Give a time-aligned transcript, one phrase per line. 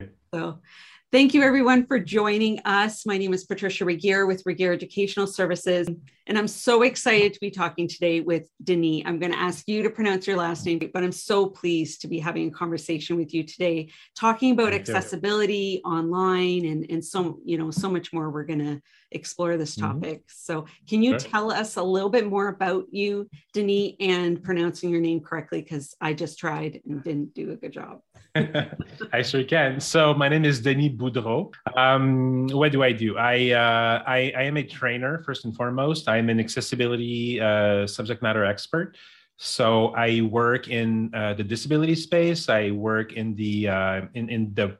[0.00, 0.60] you so,
[1.10, 3.06] thank you everyone for joining us.
[3.06, 5.88] My name is Patricia Regier with Regier Educational Services,
[6.26, 9.04] and I'm so excited to be talking today with Denis.
[9.06, 12.08] I'm going to ask you to pronounce your last name, but I'm so pleased to
[12.08, 17.56] be having a conversation with you today, talking about accessibility online and and so you
[17.56, 18.30] know so much more.
[18.30, 19.86] We're going to explore this mm-hmm.
[19.86, 20.18] topic.
[20.18, 20.26] Mm-hmm.
[20.28, 25.00] So, can you tell us a little bit more about you, Denis, and pronouncing your
[25.00, 25.62] name correctly?
[25.62, 28.00] Because I just tried and didn't do a good job.
[29.12, 29.80] I sure can.
[29.80, 31.54] So my name is Denis Boudreau.
[31.76, 33.16] Um, what do I do?
[33.16, 36.08] I, uh, I, I am a trainer first and foremost.
[36.08, 38.96] I'm an accessibility uh, subject matter expert.
[39.36, 42.48] So I work in uh, the disability space.
[42.48, 44.78] I work in the uh, in in the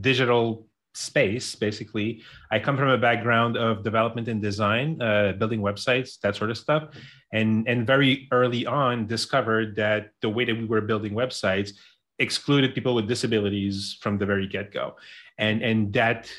[0.00, 1.54] digital space.
[1.54, 6.48] Basically, I come from a background of development and design, uh, building websites, that sort
[6.48, 6.88] of stuff,
[7.34, 11.72] and and very early on discovered that the way that we were building websites
[12.18, 14.96] excluded people with disabilities from the very get-go.
[15.38, 16.30] And and that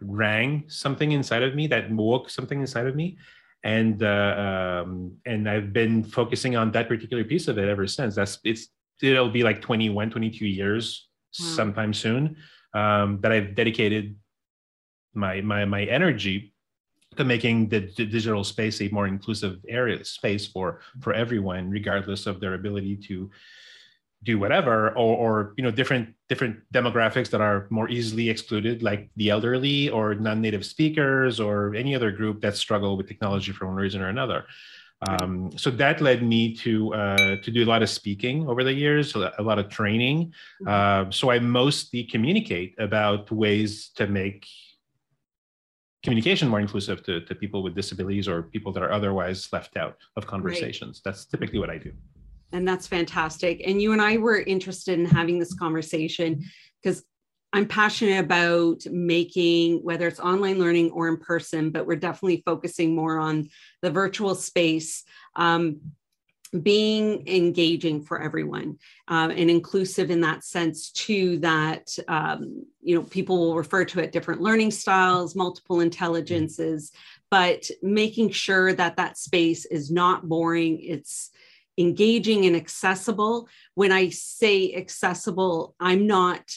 [0.00, 3.16] rang something inside of me that woke something inside of me.
[3.62, 8.14] And uh, um, and i've been focusing on that particular piece of it ever since.
[8.14, 8.68] That's it's
[9.02, 11.08] it'll be like 21 22 years
[11.40, 11.46] wow.
[11.46, 12.36] sometime soon
[12.74, 14.16] um, that i've dedicated
[15.14, 16.52] my my my energy
[17.16, 22.26] to making the, the, digital space a more inclusive area space for for everyone regardless
[22.26, 23.30] of their ability to
[24.24, 29.10] do whatever or, or you know different different demographics that are more easily excluded like
[29.16, 33.76] the elderly or non-native speakers or any other group that struggle with technology for one
[33.76, 34.44] reason or another.
[35.06, 38.72] Um, so that led me to uh, to do a lot of speaking over the
[38.72, 40.32] years a lot of training.
[40.66, 44.46] Uh, so i mostly communicate about ways to make
[46.02, 49.96] communication more inclusive to, to people with disabilities or people that are otherwise left out
[50.16, 50.98] of conversations.
[50.98, 51.04] Right.
[51.12, 51.92] that's typically what i do
[52.54, 53.62] and that's fantastic.
[53.66, 56.44] And you and I were interested in having this conversation
[56.82, 57.02] because
[57.52, 62.94] I'm passionate about making, whether it's online learning or in person, but we're definitely focusing
[62.94, 63.48] more on
[63.82, 65.04] the virtual space.
[65.36, 65.80] Um,
[66.62, 73.02] being engaging for everyone um, and inclusive in that sense too that um, you know
[73.02, 76.92] people will refer to it different learning styles multiple intelligences
[77.28, 81.32] but making sure that that space is not boring it's
[81.78, 83.48] engaging and accessible.
[83.74, 86.56] When I say accessible, I'm not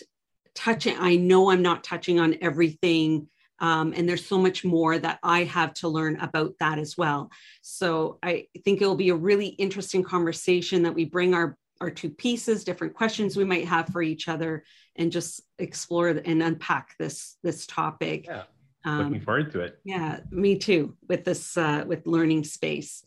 [0.56, 3.28] touching, I know I'm not touching on everything.
[3.60, 7.32] Um, and there's so much more that I have to learn about that as well.
[7.62, 12.10] So I think it'll be a really interesting conversation that we bring our our two
[12.10, 14.64] pieces, different questions we might have for each other,
[14.96, 18.26] and just explore and unpack this this topic.
[18.26, 18.44] Yeah,
[18.86, 19.80] looking um, forward to it.
[19.84, 20.96] Yeah, me too.
[21.08, 23.04] With this uh, with learning space.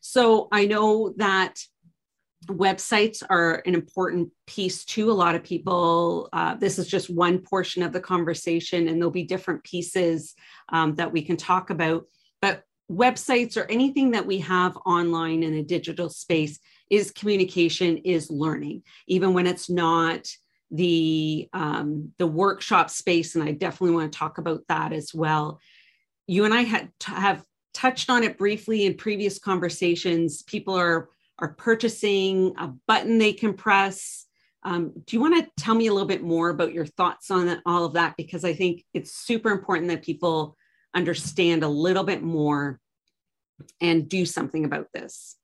[0.00, 1.60] So I know that
[2.46, 6.28] websites are an important piece to a lot of people.
[6.32, 10.34] Uh, this is just one portion of the conversation, and there'll be different pieces
[10.70, 12.06] um, that we can talk about.
[12.40, 18.30] But websites or anything that we have online in a digital space is communication, is
[18.30, 20.26] learning, even when it's not
[20.72, 23.34] the um, the workshop space.
[23.34, 25.60] And I definitely want to talk about that as well.
[26.26, 27.44] You and I had have
[27.74, 30.42] touched on it briefly in previous conversations.
[30.42, 31.08] People are
[31.38, 34.26] are purchasing a button they can press.
[34.62, 37.62] Um, do you want to tell me a little bit more about your thoughts on
[37.64, 38.14] all of that?
[38.18, 40.56] Because I think it's super important that people
[40.94, 42.78] understand a little bit more
[43.80, 45.36] and do something about this.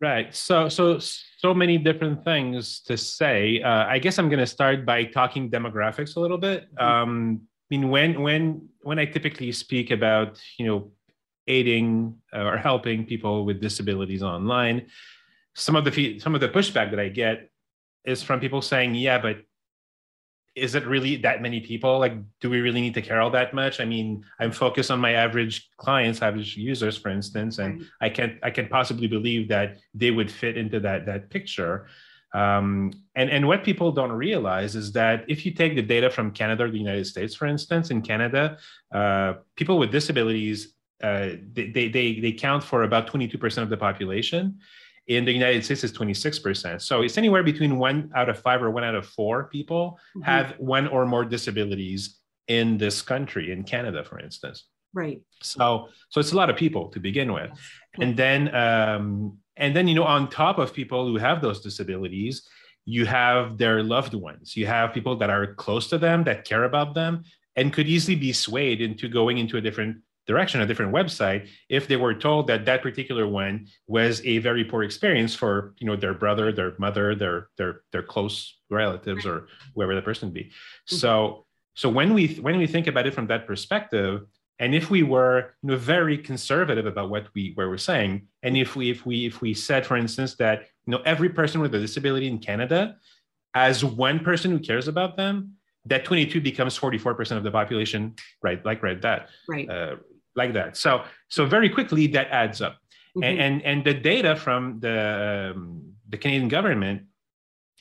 [0.00, 0.34] Right.
[0.34, 3.62] So, so, so many different things to say.
[3.62, 6.72] Uh, I guess I'm going to start by talking demographics a little bit.
[6.74, 6.84] Mm-hmm.
[6.84, 10.92] Um, I mean, when when when I typically speak about you know
[11.46, 14.86] aiding uh, or helping people with disabilities online.
[15.54, 17.50] Some of the some of the pushback that I get
[18.04, 19.38] is from people saying, "Yeah, but
[20.54, 21.98] is it really that many people?
[21.98, 23.78] Like, do we really need to care all that much?
[23.78, 27.88] I mean, I'm focused on my average clients, average users, for instance, and right.
[28.00, 31.86] I can't I can't possibly believe that they would fit into that that picture."
[32.34, 36.32] Um, and, and what people don't realize is that if you take the data from
[36.32, 38.58] Canada or the United States, for instance, in Canada,
[38.92, 44.58] uh, people with disabilities uh, they, they, they count for about 22% of the population.
[45.06, 46.82] In the United States, it's 26%.
[46.82, 50.22] So it's anywhere between one out of five or one out of four people mm-hmm.
[50.22, 54.64] have one or more disabilities in this country, in Canada, for instance.
[54.92, 55.20] Right.
[55.42, 57.50] So, so it's a lot of people to begin with,
[58.00, 62.48] and then, um, and then you know, on top of people who have those disabilities,
[62.86, 64.56] you have their loved ones.
[64.56, 67.24] You have people that are close to them, that care about them,
[67.56, 71.88] and could easily be swayed into going into a different direction, a different website, if
[71.88, 75.96] they were told that that particular one was a very poor experience for you know
[75.96, 80.44] their brother, their mother, their their their close relatives, or whoever the person be.
[80.44, 80.96] Mm-hmm.
[80.96, 84.26] So so when we when we think about it from that perspective,
[84.58, 88.56] and if we were you know, very conservative about what we where we're saying, and
[88.56, 91.74] if we if we if we said, for instance, that you know every person with
[91.74, 92.96] a disability in Canada,
[93.54, 95.56] as one person who cares about them,
[95.86, 98.64] that 22 becomes 44% of the population, right?
[98.64, 99.28] Like right that.
[99.48, 99.68] Right.
[99.68, 99.96] Uh,
[100.36, 100.76] like that.
[100.76, 102.74] So so very quickly that adds up,
[103.16, 103.24] mm-hmm.
[103.24, 107.02] and, and, and the data from the um, the Canadian government,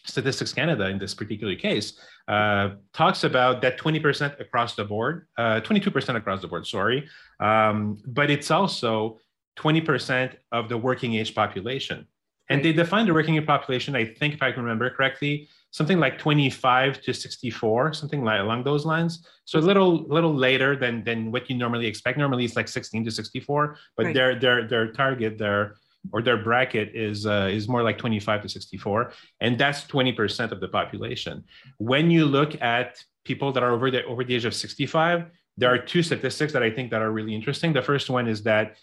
[0.05, 5.61] Statistics Canada in this particular case, uh, talks about that 20% across the board, uh,
[5.61, 6.65] 22% across the board.
[6.65, 7.07] Sorry,
[7.39, 9.19] um, but it's also
[9.57, 12.07] 20% of the working age population.
[12.49, 12.63] And right.
[12.63, 16.17] they define the working age population, I think, if I can remember correctly, something like
[16.17, 19.27] 25 to 64, something like along those lines.
[19.43, 22.17] So a little little later than than what you normally expect.
[22.17, 24.15] Normally it's like 16 to 64, but right.
[24.15, 25.75] their their their target their
[26.13, 29.11] or their bracket is uh, is more like 25 to 64,
[29.41, 31.43] and that's 20% of the population.
[31.77, 35.25] When you look at people that are over the over the age of 65,
[35.57, 37.73] there are two statistics that I think that are really interesting.
[37.73, 38.77] The first one is that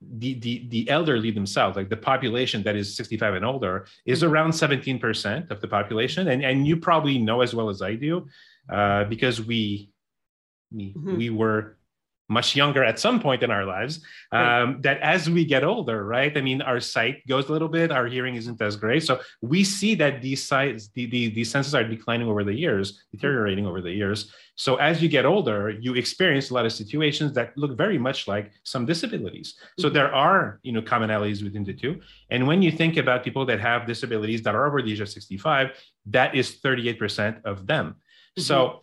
[0.00, 4.32] the, the the elderly themselves, like the population that is 65 and older, is mm-hmm.
[4.32, 6.28] around 17% of the population.
[6.28, 8.28] And, and you probably know as well as I do,
[8.70, 9.90] uh, because we
[10.70, 11.16] we, mm-hmm.
[11.16, 11.77] we were
[12.28, 14.00] much younger at some point in our lives
[14.32, 14.82] um, right.
[14.82, 18.06] that as we get older right i mean our sight goes a little bit our
[18.06, 21.84] hearing isn't as great so we see that these sights the, the, these senses are
[21.84, 26.50] declining over the years deteriorating over the years so as you get older you experience
[26.50, 29.94] a lot of situations that look very much like some disabilities so mm-hmm.
[29.94, 33.58] there are you know commonalities within the two and when you think about people that
[33.58, 35.70] have disabilities that are over the age of 65
[36.06, 38.42] that is 38% of them mm-hmm.
[38.42, 38.80] so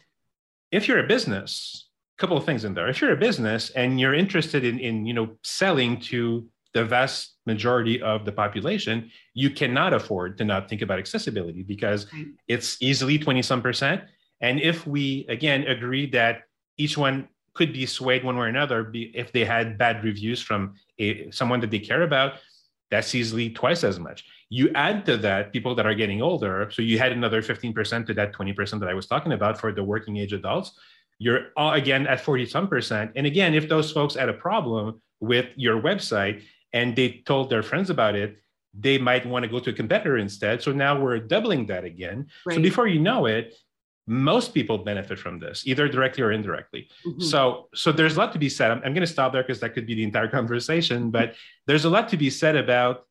[0.71, 1.84] if you're a business
[2.17, 2.87] couple of things in there.
[2.87, 7.35] If you're a business and you're interested in, in you know selling to the vast
[7.45, 12.07] majority of the population, you cannot afford to not think about accessibility because
[12.47, 14.01] it's easily 20 some percent.
[14.41, 16.43] And if we again agree that
[16.77, 20.41] each one could be swayed one way or another be, if they had bad reviews
[20.41, 22.33] from a, someone that they care about,
[22.91, 24.25] that's easily twice as much.
[24.49, 26.69] You add to that people that are getting older.
[26.71, 29.83] So you had another 15% to that 20% that I was talking about for the
[29.83, 30.77] working age adults
[31.19, 33.11] you're again at 40 some percent.
[33.15, 37.63] And again, if those folks had a problem with your website and they told their
[37.63, 38.37] friends about it,
[38.77, 40.61] they might want to go to a competitor instead.
[40.61, 42.27] So now we're doubling that again.
[42.45, 42.55] Right.
[42.55, 43.55] So before you know it,
[44.07, 46.89] most people benefit from this, either directly or indirectly.
[47.07, 47.21] Mm-hmm.
[47.21, 48.69] So, so there's a lot to be said.
[48.69, 51.09] I'm, I'm going to stop there because that could be the entire conversation.
[51.09, 51.35] But
[51.65, 53.07] there's a lot to be said about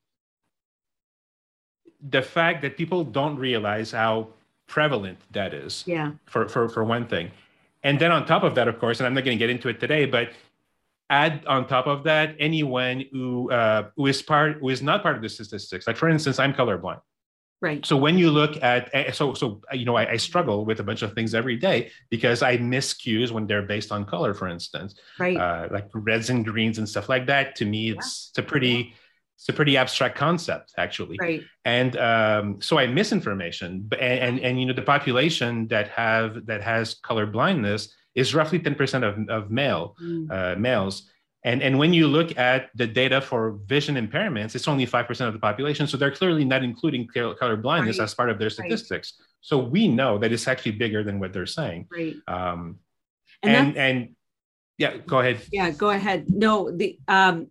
[2.07, 4.29] the fact that people don't realize how
[4.67, 5.85] prevalent that is.
[5.87, 6.13] Yeah.
[6.27, 7.31] For for for one thing,
[7.85, 9.69] and then on top of that, of course, and I'm not going to get into
[9.69, 10.31] it today, but
[11.11, 15.17] add on top of that anyone who uh, who is part who is not part
[15.17, 15.87] of the statistics.
[15.87, 17.01] Like for instance, I'm colorblind.
[17.61, 17.87] Right.
[17.87, 20.83] So when you look at eh, so so you know I, I, struggle with a
[20.83, 24.49] bunch of things every day because I miss cues when they're based on color, for
[24.49, 24.97] instance.
[25.19, 25.37] Right.
[25.37, 27.55] Uh, like reds and greens and stuff like that.
[27.57, 28.31] To me, it's, yeah.
[28.31, 28.95] it's a pretty
[29.37, 31.17] it's a pretty abstract concept actually.
[31.21, 31.43] Right.
[31.65, 36.63] And um, so i misinformation and, and and you know the population that have that
[36.63, 40.31] has color blindness is roughly 10% of, of male mm.
[40.31, 41.11] uh, males.
[41.45, 45.33] And and when you look at the data for vision impairments it's only 5% of
[45.33, 45.87] the population.
[45.87, 48.05] So they're clearly not including color blindness right.
[48.05, 49.15] as part of their statistics.
[49.19, 49.27] Right.
[49.41, 51.89] so we know that it's actually bigger than what they're saying.
[51.91, 52.17] Right.
[52.29, 52.79] Um,
[53.43, 54.09] and and, and
[54.79, 55.43] yeah go ahead.
[55.53, 56.31] Yeah go ahead.
[56.31, 57.51] No the um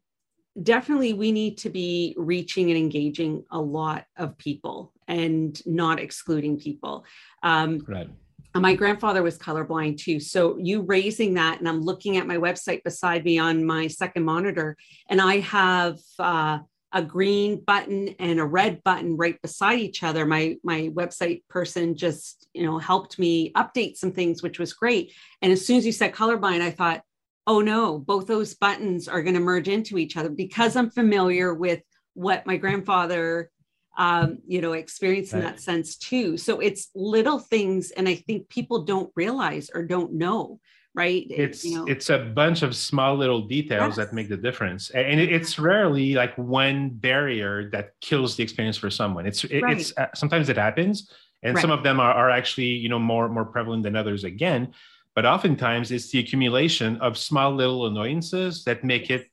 [0.62, 6.60] definitely we need to be reaching and engaging a lot of people and not excluding
[6.60, 7.06] people.
[7.42, 8.10] Um, right.
[8.56, 10.20] My grandfather was colorblind too.
[10.20, 14.24] So you raising that, and I'm looking at my website beside me on my second
[14.24, 14.78] monitor,
[15.10, 16.60] and I have uh,
[16.92, 20.26] a green button and a red button right beside each other.
[20.28, 25.14] My my website person just you know helped me update some things, which was great.
[25.42, 27.02] And as soon as you said colorblind, I thought,
[27.48, 31.54] oh no, both those buttons are going to merge into each other because I'm familiar
[31.54, 31.82] with
[32.14, 33.50] what my grandfather,
[33.98, 35.40] um, you know, experienced right.
[35.40, 36.38] in that sense too.
[36.38, 40.60] So it's little things, and I think people don't realize or don't know.
[40.96, 41.26] Right.
[41.28, 41.86] It's you know.
[41.86, 43.96] it's a bunch of small little details yes.
[43.98, 48.92] that make the difference, and it's rarely like one barrier that kills the experience for
[48.92, 49.26] someone.
[49.26, 49.80] It's it, right.
[49.80, 51.10] it's uh, sometimes it happens,
[51.42, 51.62] and right.
[51.62, 54.72] some of them are, are actually you know more more prevalent than others again
[55.16, 59.28] but oftentimes it's the accumulation of small little annoyances that make it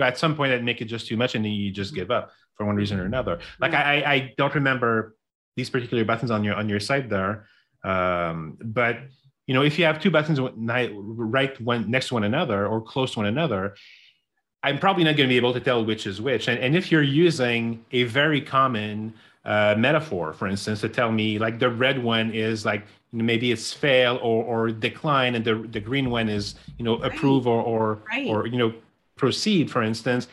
[0.00, 2.30] at some point that make it just too much and then you just give up
[2.56, 5.16] for one reason or another like I, I don't remember
[5.56, 7.46] these particular buttons on your on your site there
[7.84, 8.98] um, but
[9.46, 13.12] you know, if you have two buttons right one next to one another or close
[13.12, 13.74] to one another,
[14.62, 16.48] I'm probably not going to be able to tell which is which.
[16.48, 19.12] And, and if you're using a very common
[19.44, 23.72] uh, metaphor, for instance, to tell me like the red one is like maybe it's
[23.72, 27.12] fail or, or decline, and the, the green one is you know right.
[27.12, 28.26] approve or or, right.
[28.28, 28.72] or you know
[29.16, 30.28] proceed, for instance,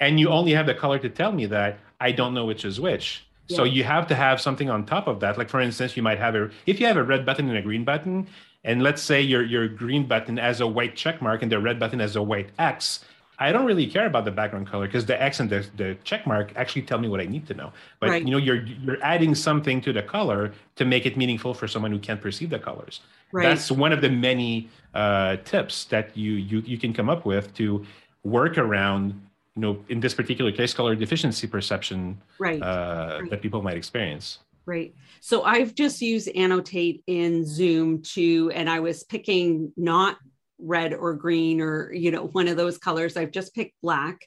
[0.00, 2.80] and you only have the color to tell me that I don't know which is
[2.80, 3.24] which.
[3.48, 3.56] Yeah.
[3.56, 5.36] So you have to have something on top of that.
[5.36, 7.62] Like for instance, you might have a if you have a red button and a
[7.62, 8.26] green button,
[8.64, 11.78] and let's say your your green button has a white check mark and the red
[11.78, 13.04] button has a white X
[13.42, 16.26] I don't really care about the background color because the X and the, the check
[16.26, 17.72] mark actually tell me what I need to know.
[18.00, 18.24] But right.
[18.24, 21.90] you know, you're you're adding something to the color to make it meaningful for someone
[21.90, 23.00] who can't perceive the colors.
[23.32, 23.44] Right.
[23.44, 27.52] That's one of the many uh, tips that you you you can come up with
[27.54, 27.84] to
[28.22, 29.20] work around
[29.56, 32.62] you know in this particular case color deficiency perception right.
[32.62, 33.30] Uh, right.
[33.30, 38.78] that people might experience right so i've just used annotate in zoom to and i
[38.80, 40.16] was picking not
[40.62, 43.16] red or green or you know one of those colors.
[43.16, 44.26] I've just picked black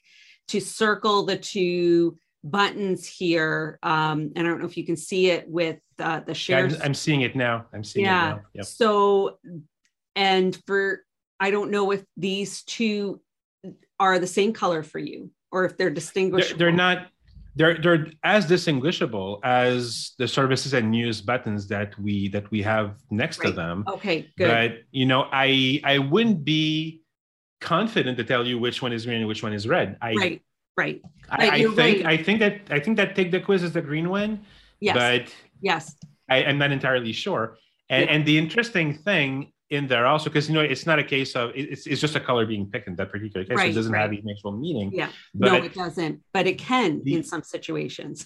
[0.49, 3.79] to circle the two buttons here.
[3.81, 6.75] Um, and i don't know if you can see it with uh, the share yeah,
[6.75, 7.65] I'm, I'm, seeing it now.
[7.73, 8.27] I'm seeing yeah.
[8.27, 8.41] it now.
[8.53, 8.65] Yep.
[8.65, 9.39] so
[10.15, 11.03] and for
[11.39, 13.19] i don't know if these two
[13.99, 17.07] are the same color for you or if they're distinguishable they're, they're not
[17.55, 22.95] they're they're as distinguishable as the services and news buttons that we that we have
[23.09, 23.49] next right.
[23.49, 23.85] to them.
[23.87, 24.49] Okay, good.
[24.49, 27.01] But you know, I I wouldn't be
[27.61, 29.97] confident to tell you which one is green and which one is red.
[30.01, 30.41] I, right,
[30.77, 31.01] right.
[31.29, 32.05] I, I think right.
[32.05, 34.41] I think that I think that take the quiz is the green one.
[34.81, 34.95] Yes.
[34.95, 35.95] But yes,
[36.29, 37.57] I, am not entirely sure.
[37.89, 38.11] And, yeah.
[38.11, 41.51] and the interesting thing in there also because you know it's not a case of
[41.55, 43.91] it's, it's just a color being picked in that particular case right, so it doesn't
[43.91, 44.01] right.
[44.01, 47.23] have any actual meaning yeah but no it, it doesn't but it can the, in
[47.23, 48.25] some situations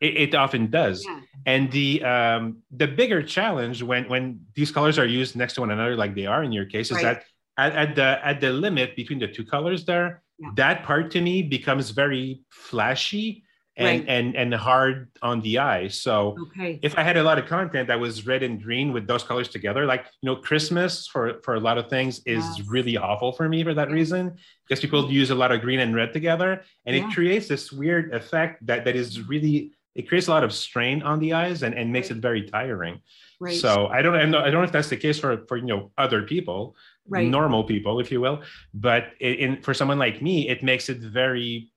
[0.00, 1.20] it, it often does yeah.
[1.46, 5.70] and the um the bigger challenge when when these colors are used next to one
[5.70, 7.04] another like they are in your case is right.
[7.04, 7.24] that
[7.56, 10.48] at, at, the at the limit between the two colors there yeah.
[10.56, 13.43] that part to me becomes very flashy
[13.76, 14.04] and right.
[14.08, 15.88] and and hard on the eye.
[15.88, 16.78] So okay.
[16.82, 19.48] if I had a lot of content that was red and green with those colors
[19.48, 22.68] together, like you know, Christmas for for a lot of things is yes.
[22.68, 25.94] really awful for me for that reason because people use a lot of green and
[25.94, 27.06] red together, and yeah.
[27.08, 31.02] it creates this weird effect that that is really it creates a lot of strain
[31.02, 32.16] on the eyes and, and makes right.
[32.16, 33.00] it very tiring.
[33.40, 33.56] Right.
[33.56, 36.22] So I don't I don't know if that's the case for for you know other
[36.22, 36.76] people,
[37.08, 37.26] right.
[37.26, 41.70] normal people, if you will, but in for someone like me, it makes it very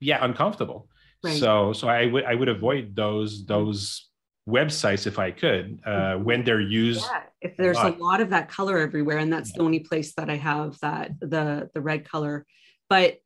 [0.00, 0.88] yeah uncomfortable
[1.24, 1.38] Right.
[1.38, 4.08] So so I would I would avoid those those
[4.48, 6.24] websites if I could uh, mm-hmm.
[6.24, 7.02] when they're used.
[7.02, 7.22] Yeah.
[7.40, 7.98] If there's a lot.
[7.98, 9.58] a lot of that color everywhere, and that's yeah.
[9.58, 12.46] the only place that I have that the the red color,
[12.88, 13.20] but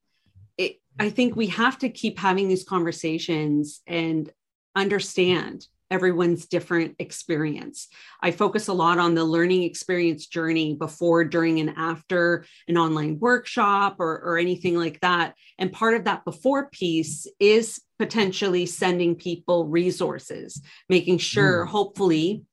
[0.57, 4.31] it, I think we have to keep having these conversations and
[4.75, 7.89] understand everyone's different experience.
[8.23, 13.19] I focus a lot on the learning experience journey before, during, and after an online
[13.19, 15.35] workshop or, or anything like that.
[15.59, 21.69] And part of that before piece is potentially sending people resources, making sure, mm.
[21.69, 22.45] hopefully,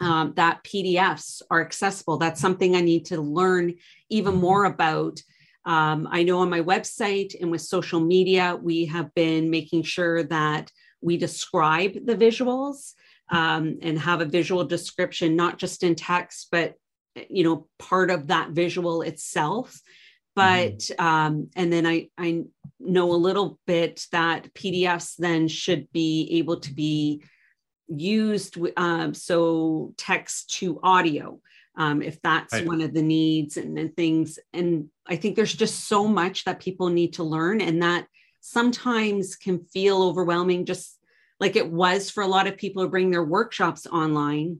[0.00, 2.16] um, that PDFs are accessible.
[2.16, 3.74] That's something I need to learn
[4.10, 5.20] even more about.
[5.64, 10.24] Um, I know on my website and with social media, we have been making sure
[10.24, 12.94] that we describe the visuals
[13.30, 16.74] um, and have a visual description, not just in text, but
[17.28, 19.80] you know, part of that visual itself.
[20.34, 21.04] But mm-hmm.
[21.04, 22.44] um, and then I I
[22.80, 27.22] know a little bit that PDFs then should be able to be
[27.88, 31.38] used um, so text to audio
[31.76, 32.66] um, if that's right.
[32.66, 34.38] one of the needs and, and things.
[34.52, 38.06] And I think there's just so much that people need to learn, and that
[38.42, 40.98] sometimes can feel overwhelming, just
[41.40, 44.58] like it was for a lot of people who bring their workshops online.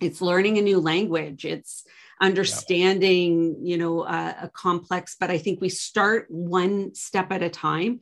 [0.00, 1.44] It's learning a new language.
[1.44, 1.84] It's
[2.20, 3.70] understanding, yeah.
[3.70, 8.00] you know, a, a complex, but I think we start one step at a time.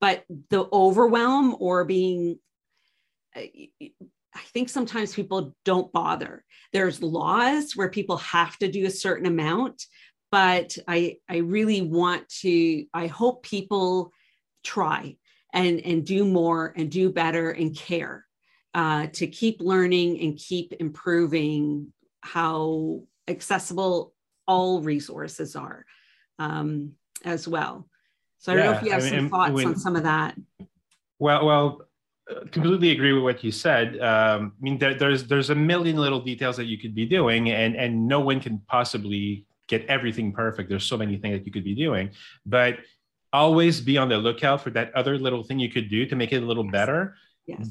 [0.00, 2.38] But the overwhelm or being,
[3.36, 3.68] I
[4.52, 6.44] think sometimes people don't bother.
[6.72, 9.84] There's laws where people have to do a certain amount,
[10.30, 12.86] but I I really want to.
[12.94, 14.12] I hope people
[14.62, 15.16] try
[15.52, 18.26] and and do more and do better and care
[18.74, 24.14] uh, to keep learning and keep improving how accessible
[24.46, 25.84] all resources are
[26.38, 26.92] um,
[27.24, 27.88] as well.
[28.38, 30.04] So I don't know if you have I mean, some thoughts when, on some of
[30.04, 30.36] that.
[31.18, 31.82] Well, well,
[32.50, 34.00] completely agree with what you said.
[34.00, 37.50] Um, I mean, there, there's there's a million little details that you could be doing,
[37.50, 40.68] and and no one can possibly get everything perfect.
[40.68, 42.10] There's so many things that you could be doing,
[42.46, 42.78] but
[43.32, 46.32] always be on the lookout for that other little thing you could do to make
[46.32, 46.72] it a little yes.
[46.72, 47.14] better.
[47.46, 47.68] Yes.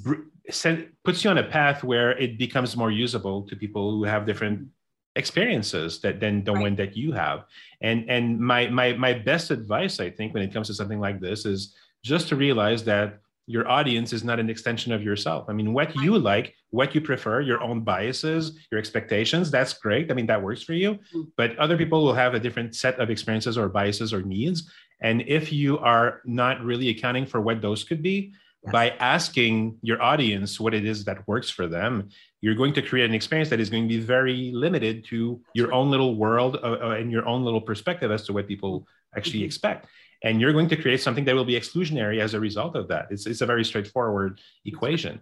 [0.50, 4.26] send, puts you on a path where it becomes more usable to people who have
[4.26, 4.68] different
[5.16, 6.62] experiences that than the right.
[6.62, 7.46] one that you have.
[7.82, 11.20] And and my my my best advice, I think, when it comes to something like
[11.20, 15.46] this, is just to realize that your audience is not an extension of yourself.
[15.50, 20.12] I mean, what you like, what you prefer, your own biases, your expectations, that's great.
[20.12, 20.94] I mean, that works for you.
[20.94, 21.22] Mm-hmm.
[21.36, 24.70] But other people will have a different set of experiences or biases or needs.
[25.02, 28.72] And if you are not really accounting for what those could be, yes.
[28.72, 32.10] by asking your audience what it is that works for them,
[32.42, 35.74] you're going to create an experience that is going to be very limited to your
[35.74, 39.40] own little world uh, uh, and your own little perspective as to what people actually
[39.40, 39.46] mm-hmm.
[39.46, 39.88] expect.
[40.24, 43.08] And you're going to create something that will be exclusionary as a result of that.
[43.10, 45.22] It's, it's a very straightforward equation.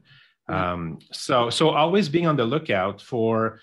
[0.49, 3.59] Um, so, so always being on the lookout for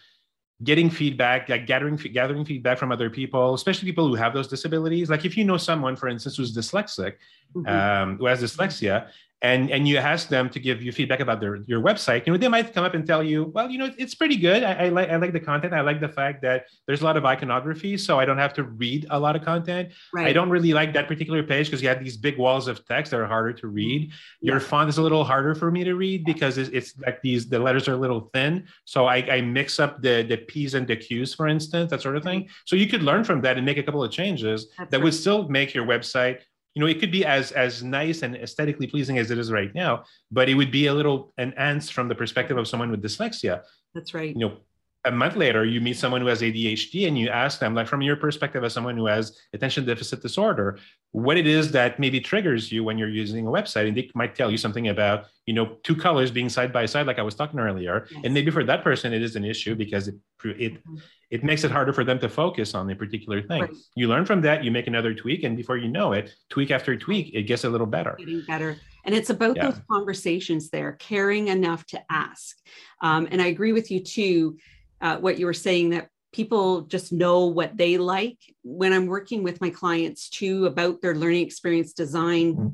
[0.63, 5.11] getting feedback, like gathering gathering feedback from other people, especially people who have those disabilities.
[5.11, 7.15] Like if you know someone, for instance, who's dyslexic,
[7.55, 7.67] mm-hmm.
[7.67, 9.09] um, who has dyslexia,
[9.45, 12.39] and and you ask them to give you feedback about their your website, you know,
[12.39, 14.63] they might come up and tell you, well, you know, it's pretty good.
[14.65, 15.75] I, I like I like the content.
[15.75, 18.63] I like the fact that there's a lot of iconography, so I don't have to
[18.63, 19.91] read a lot of content.
[20.15, 20.29] Right.
[20.29, 23.11] I don't really like that particular page because you have these big walls of text
[23.11, 24.13] that are harder to read.
[24.41, 27.47] Your font is a little harder for me to read because it's, it's, like these
[27.47, 28.67] the letters are a little thin.
[28.87, 32.17] So I, I mix up the the p's and the q's, for instance, that sort
[32.17, 32.49] of thing.
[32.65, 35.05] So you could learn from that and make a couple of changes That's that right.
[35.05, 36.39] would still make your website
[36.75, 39.75] you know it could be as as nice and aesthetically pleasing as it is right
[39.75, 43.63] now but it would be a little enhanced from the perspective of someone with dyslexia.
[43.95, 44.35] That's right.
[44.35, 44.57] You know
[45.05, 48.01] a month later you meet someone who has adhd and you ask them like from
[48.01, 50.79] your perspective as someone who has attention deficit disorder
[51.13, 54.35] what it is that maybe triggers you when you're using a website and they might
[54.35, 57.35] tell you something about you know two colors being side by side like i was
[57.35, 58.21] talking earlier yes.
[58.25, 60.97] and maybe for that person it is an issue because it it mm-hmm.
[61.31, 63.71] it makes it harder for them to focus on a particular thing right.
[63.95, 66.97] you learn from that you make another tweak and before you know it tweak after
[66.97, 69.67] tweak it gets a little better getting better and it's about yeah.
[69.67, 72.57] those conversations there caring enough to ask
[73.03, 74.57] um, and i agree with you too
[75.01, 79.43] uh, what you were saying that people just know what they like when i'm working
[79.43, 82.69] with my clients too about their learning experience design mm-hmm.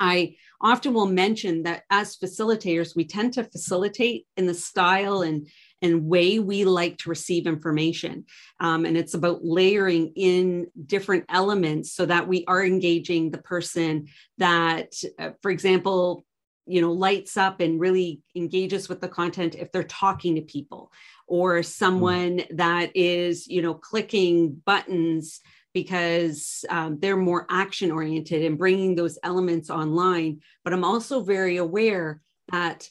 [0.00, 5.48] i often will mention that as facilitators we tend to facilitate in the style and
[5.80, 8.24] and way we like to receive information
[8.58, 14.08] um, and it's about layering in different elements so that we are engaging the person
[14.38, 16.24] that uh, for example
[16.68, 20.92] you know lights up and really engages with the content if they're talking to people
[21.26, 22.56] or someone mm.
[22.56, 25.40] that is you know clicking buttons
[25.74, 31.56] because um, they're more action oriented and bringing those elements online but i'm also very
[31.56, 32.20] aware
[32.52, 32.88] that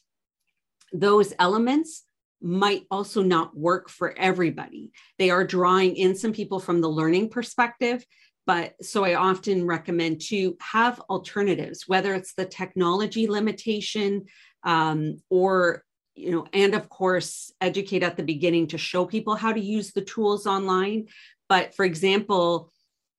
[0.93, 2.03] those elements
[2.39, 7.29] might also not work for everybody they are drawing in some people from the learning
[7.29, 8.05] perspective
[8.47, 14.25] but so I often recommend to have alternatives, whether it's the technology limitation
[14.63, 15.83] um, or
[16.15, 19.91] you know, and of course, educate at the beginning to show people how to use
[19.91, 21.05] the tools online.
[21.47, 22.71] But for example,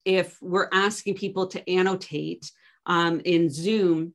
[0.04, 2.50] if we're asking people to annotate
[2.86, 4.14] um, in Zoom,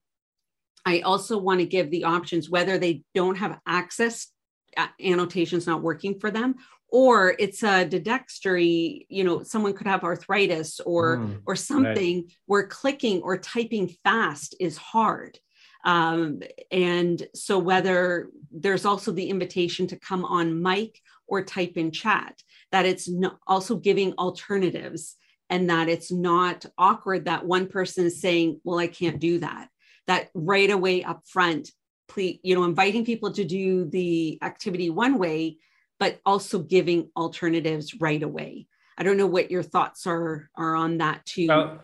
[0.86, 4.28] I also want to give the options whether they don't have access,
[4.76, 6.56] uh, annotations not working for them,
[6.94, 12.32] or it's a dextery you know someone could have arthritis or mm, or something right.
[12.46, 15.38] where clicking or typing fast is hard
[15.86, 21.92] um, and so whether there's also the invitation to come on mic or type in
[21.92, 22.40] chat
[22.72, 23.10] that it's
[23.48, 25.16] also giving alternatives
[25.50, 29.68] and that it's not awkward that one person is saying well i can't do that
[30.06, 31.72] that right away up front
[32.08, 35.58] please you know inviting people to do the activity one way
[36.00, 38.68] but also giving alternatives right away.
[38.98, 41.48] I don't know what your thoughts are are on that too.
[41.48, 41.80] Well,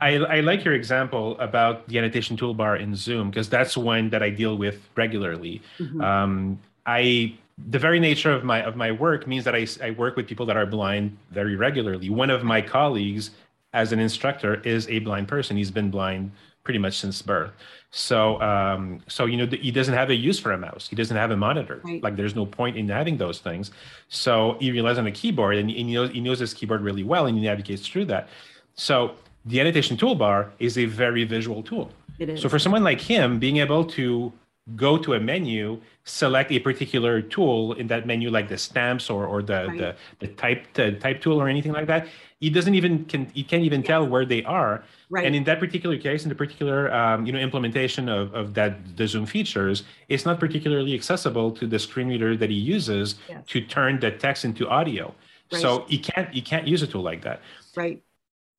[0.00, 4.22] I, I like your example about the annotation toolbar in Zoom because that's one that
[4.22, 5.62] I deal with regularly.
[5.78, 6.00] Mm-hmm.
[6.00, 7.34] Um, I
[7.68, 10.46] the very nature of my of my work means that I, I work with people
[10.46, 12.10] that are blind very regularly.
[12.10, 13.30] One of my colleagues,
[13.72, 15.56] as an instructor, is a blind person.
[15.56, 16.30] He's been blind
[16.64, 17.52] pretty much since birth.
[17.90, 20.86] So, um, so you know, he doesn't have a use for a mouse.
[20.88, 21.80] He doesn't have a monitor.
[21.82, 22.02] Right.
[22.02, 23.70] Like, there's no point in having those things.
[24.08, 27.26] So he relies on a keyboard, and he knows he knows his keyboard really well,
[27.26, 28.28] and he navigates through that.
[28.74, 31.90] So the annotation toolbar is a very visual tool.
[32.18, 32.40] It is.
[32.42, 34.32] So for someone like him, being able to
[34.76, 39.26] go to a menu, select a particular tool in that menu, like the stamps or,
[39.26, 39.78] or the, right.
[39.78, 42.06] the, the type the type tool or anything like that.
[42.40, 44.84] It doesn't even can it can't even tell where they are.
[45.08, 45.26] Right.
[45.26, 48.96] And in that particular case, in the particular um, you know implementation of, of that
[48.96, 53.44] the Zoom features, it's not particularly accessible to the screen reader that he uses yes.
[53.48, 55.14] to turn the text into audio.
[55.52, 55.60] Right.
[55.60, 57.40] So he can't he can't use a tool like that.
[57.76, 58.02] Right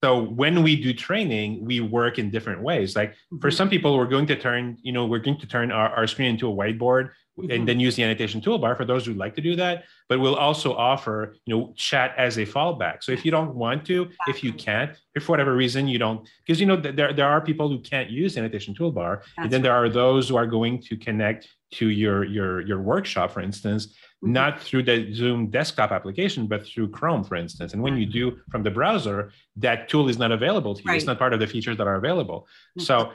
[0.04, 3.40] so when we do training we work in different ways like mm-hmm.
[3.40, 6.08] for some people we're going to turn you know we're going to turn our, our
[6.08, 7.52] screen into a whiteboard mm-hmm.
[7.52, 10.36] and then use the annotation toolbar for those who like to do that but we'll
[10.36, 14.34] also offer you know chat as a fallback so if you don't want to exactly.
[14.34, 17.42] if you can't if for whatever reason you don't because you know there, there are
[17.42, 19.64] people who can't use the annotation toolbar That's and then right.
[19.64, 23.88] there are those who are going to connect to your your your workshop for instance
[23.88, 24.34] mm-hmm.
[24.34, 28.38] not through the zoom desktop application but through chrome for instance and when you do
[28.50, 30.98] from the browser that tool is not available to you right.
[30.98, 32.42] it's not part of the features that are available
[32.78, 32.82] mm-hmm.
[32.82, 33.12] so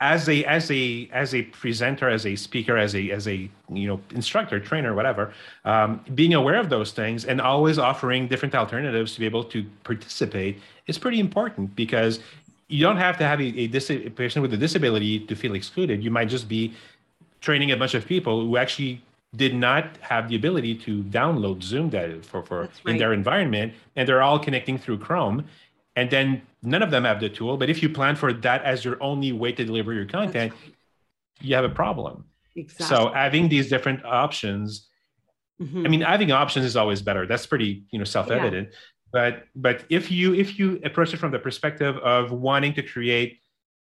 [0.00, 3.88] as a as a as a presenter as a speaker as a as a you
[3.88, 5.32] know instructor trainer whatever
[5.64, 9.64] um, being aware of those things and always offering different alternatives to be able to
[9.82, 12.20] participate is pretty important because
[12.68, 15.54] you don't have to have a, a, dis- a person with a disability to feel
[15.54, 16.72] excluded you might just be
[17.40, 19.02] training a bunch of people who actually
[19.34, 22.70] did not have the ability to download zoom data for, for right.
[22.86, 25.44] in their environment and they're all connecting through chrome
[25.98, 28.84] and then none of them have the tool but if you plan for that as
[28.84, 30.52] your only way to deliver your content
[31.40, 32.24] you have a problem
[32.56, 32.86] exactly.
[32.86, 34.88] so having these different options
[35.60, 35.84] mm-hmm.
[35.84, 38.78] i mean having options is always better that's pretty you know self-evident yeah.
[39.12, 43.40] but but if you if you approach it from the perspective of wanting to create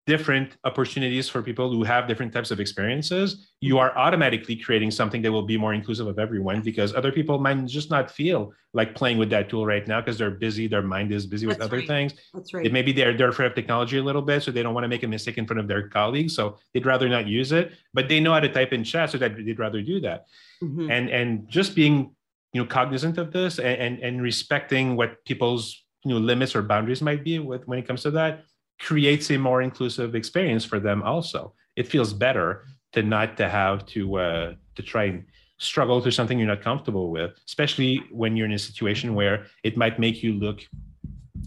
[0.04, 5.22] different opportunities for people who have different types of experiences, you are automatically creating something
[5.22, 8.96] that will be more inclusive of everyone because other people might just not feel like
[8.96, 11.76] playing with that tool right now because they're busy, their mind is busy with other
[11.76, 11.86] right.
[11.86, 12.14] things.
[12.34, 12.72] That's right.
[12.72, 15.04] maybe they're, they're afraid of technology a little bit, so they don't want to make
[15.04, 16.34] a mistake in front of their colleagues.
[16.34, 19.18] So they'd rather not use it, but they know how to type in chat, so
[19.18, 20.26] that they'd rather do that.
[20.62, 20.90] Mm-hmm.
[20.90, 22.14] And and just being
[22.52, 26.62] you know cognizant of this and, and, and respecting what people's you know limits or
[26.62, 28.44] boundaries might be with when it comes to that
[28.78, 33.86] creates a more inclusive experience for them also it feels better to not to have
[33.86, 35.24] to uh, to try and
[35.58, 39.76] struggle through something you're not comfortable with especially when you're in a situation where it
[39.76, 40.60] might make you look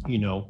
[0.08, 0.48] you know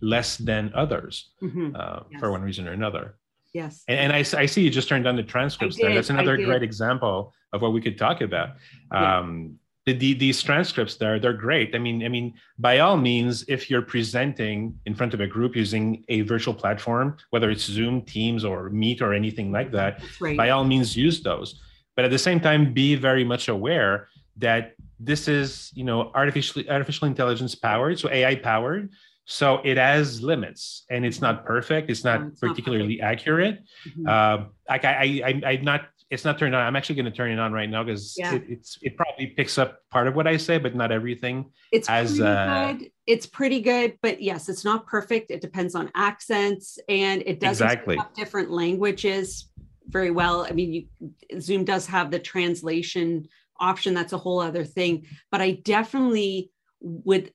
[0.00, 1.74] less than others mm-hmm.
[1.76, 2.20] uh, yes.
[2.20, 3.14] for one reason or another
[3.52, 6.36] yes and, and I, I, see you just turned on the transcripts there that's another
[6.36, 8.56] great example of what we could talk about
[8.92, 9.18] yeah.
[9.18, 13.44] um, the, the, these transcripts there they're great i mean i mean by all means
[13.48, 18.02] if you're presenting in front of a group using a virtual platform whether it's zoom
[18.02, 20.36] teams or meet or anything like that right.
[20.36, 21.60] by all means use those
[21.96, 26.62] but at the same time be very much aware that this is you know artificial
[26.70, 28.90] artificial intelligence powered so ai powered
[29.26, 34.06] so it has limits and it's not perfect it's not it's particularly not accurate mm-hmm.
[34.06, 36.62] uh, like I, I, I i'm not it's not turned on.
[36.62, 38.34] I'm actually going to turn it on right now because yeah.
[38.34, 41.50] it, it's it probably picks up part of what I say, but not everything.
[41.72, 42.90] It's as pretty uh, good.
[43.06, 45.30] It's pretty good, but yes, it's not perfect.
[45.30, 49.50] It depends on accents, and it does exactly different languages
[49.88, 50.46] very well.
[50.48, 53.26] I mean, you, Zoom does have the translation
[53.58, 53.94] option.
[53.94, 57.32] That's a whole other thing, but I definitely would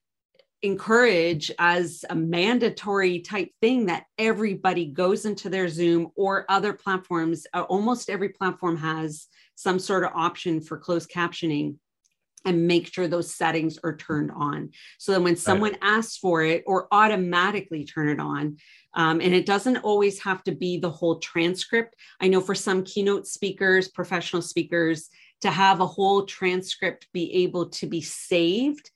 [0.62, 7.46] encourage as a mandatory type thing that everybody goes into their Zoom or other platforms.
[7.54, 11.76] Uh, almost every platform has some sort of option for closed captioning
[12.44, 14.70] and make sure those settings are turned on.
[14.98, 15.80] So that when someone right.
[15.82, 18.56] asks for it or automatically turn it on,
[18.94, 21.94] um, and it doesn't always have to be the whole transcript.
[22.20, 25.08] I know for some keynote speakers, professional speakers,
[25.42, 28.90] to have a whole transcript be able to be saved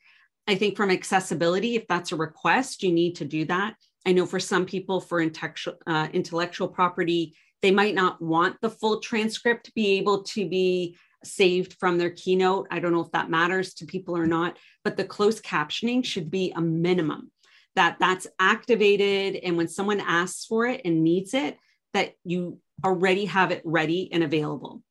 [0.46, 3.76] I think from accessibility, if that's a request, you need to do that.
[4.06, 8.68] I know for some people, for intellectual, uh, intellectual property, they might not want the
[8.68, 12.66] full transcript to be able to be saved from their keynote.
[12.70, 16.30] I don't know if that matters to people or not, but the closed captioning should
[16.30, 17.30] be a minimum
[17.76, 19.36] that that's activated.
[19.36, 21.56] And when someone asks for it and needs it,
[21.94, 24.82] that you already have it ready and available.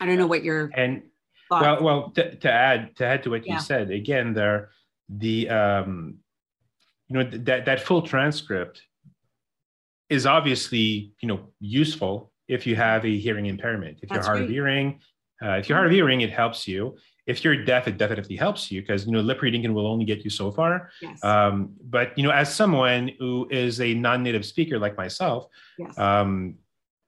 [0.00, 1.02] I don't know what your and
[1.50, 3.54] well, well, to, to, add to add to what yeah.
[3.54, 4.70] you said again, there,
[5.08, 6.18] the um,
[7.08, 8.82] you know that that full transcript
[10.08, 13.98] is obviously you know useful if you have a hearing impairment.
[14.02, 14.44] If That's you're hard great.
[14.44, 15.00] of hearing,
[15.42, 16.96] uh, if you're hard of hearing, it helps you.
[17.26, 20.04] If you're deaf, it definitely helps you because you know lip reading can will only
[20.04, 20.90] get you so far.
[21.02, 21.22] Yes.
[21.24, 25.46] Um, but you know, as someone who is a non-native speaker like myself,
[25.78, 25.96] yes.
[25.98, 26.56] um,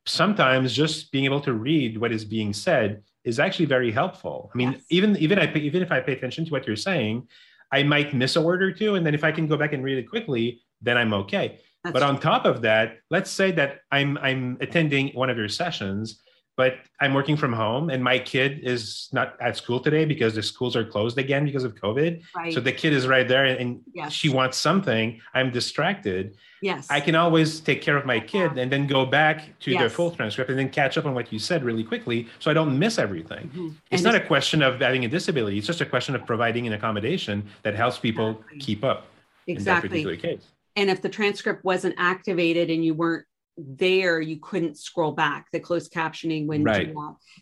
[0.07, 4.51] sometimes just being able to read what is being said is actually very helpful.
[4.53, 4.83] I mean, yes.
[4.91, 7.29] even even I even if I pay attention to what you're saying,
[7.71, 9.83] I might miss a word or two, and then if I can go back and
[9.83, 11.61] read it quickly, then I'm okay.
[11.85, 15.49] That's but on top of that, let's say that I'm I'm attending one of your
[15.49, 16.21] sessions
[16.57, 20.43] but I'm working from home and my kid is not at school today because the
[20.43, 22.23] schools are closed again because of COVID.
[22.37, 22.53] Right.
[22.53, 24.13] So the kid is right there and yes.
[24.13, 25.21] she wants something.
[25.33, 26.37] I'm distracted.
[26.61, 26.87] Yes.
[26.91, 29.83] I can always take care of my kid and then go back to yes.
[29.83, 32.55] the full transcript and then catch up on what you said really quickly so I
[32.55, 33.49] don't miss everything.
[33.49, 33.69] Mm-hmm.
[33.91, 35.57] It's not a question of having a disability.
[35.59, 38.59] It's just a question of providing an accommodation that helps people exactly.
[38.59, 39.07] keep up
[39.47, 39.55] exactly.
[39.57, 40.45] in that particular case.
[40.77, 43.27] and if the transcript wasn't activated and you weren't
[43.59, 46.95] there you couldn't scroll back the closed captioning when right.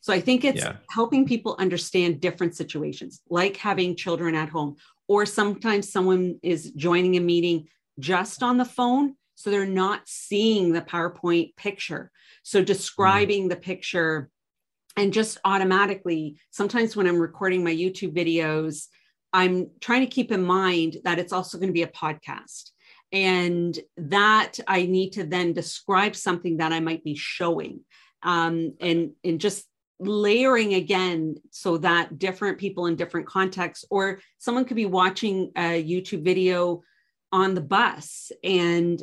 [0.02, 0.76] so i think it's yeah.
[0.90, 4.74] helping people understand different situations like having children at home
[5.06, 7.66] or sometimes someone is joining a meeting
[8.00, 12.10] just on the phone so they're not seeing the powerpoint picture
[12.42, 13.50] so describing mm.
[13.50, 14.30] the picture
[14.96, 18.86] and just automatically sometimes when i'm recording my youtube videos
[19.32, 22.70] i'm trying to keep in mind that it's also going to be a podcast
[23.12, 27.80] and that i need to then describe something that i might be showing
[28.22, 29.66] um, and and just
[29.98, 35.82] layering again so that different people in different contexts or someone could be watching a
[35.82, 36.82] youtube video
[37.32, 39.02] on the bus and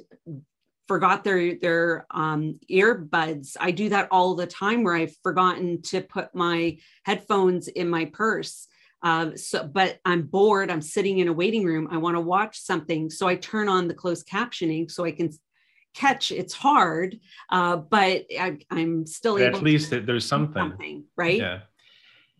[0.88, 3.58] forgot their their um, earbuds.
[3.60, 8.06] I do that all the time where i've forgotten to put my headphones in my
[8.06, 8.68] purse
[9.04, 10.72] um, so, but I'm bored.
[10.72, 11.88] I'm sitting in a waiting room.
[11.92, 13.10] I want to watch something.
[13.10, 15.32] So I turn on the closed captioning so I can
[15.94, 16.32] catch.
[16.32, 17.20] It's hard,
[17.52, 19.58] uh, but I, am still able.
[19.58, 20.62] At least there's something.
[20.62, 21.40] something, right?
[21.40, 21.60] Yeah.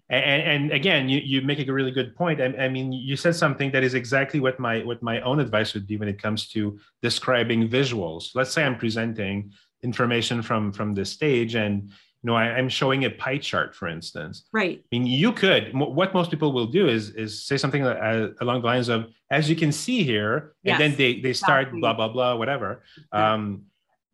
[0.10, 2.40] And, and, again, you, you make a really good point.
[2.40, 5.74] I, I, mean, you said something that is exactly what my what my own advice
[5.74, 8.30] would be when it comes to describing visuals.
[8.34, 9.52] Let's say I'm presenting
[9.84, 11.92] information from from the stage, and
[12.24, 14.46] know, I, am showing a pie chart, for instance.
[14.52, 14.80] Right.
[14.80, 15.74] I mean, you could.
[15.74, 19.50] What most people will do is is say something uh, along the lines of, "As
[19.50, 21.80] you can see here," yes, and then they they start exactly.
[21.80, 22.84] blah blah blah whatever.
[23.12, 23.64] Um,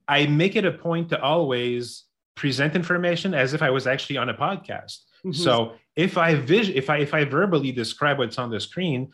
[0.07, 2.03] I make it a point to always
[2.35, 4.99] present information as if I was actually on a podcast.
[5.25, 5.31] Mm-hmm.
[5.31, 9.11] So if I vis- if I if I verbally describe what's on the screen,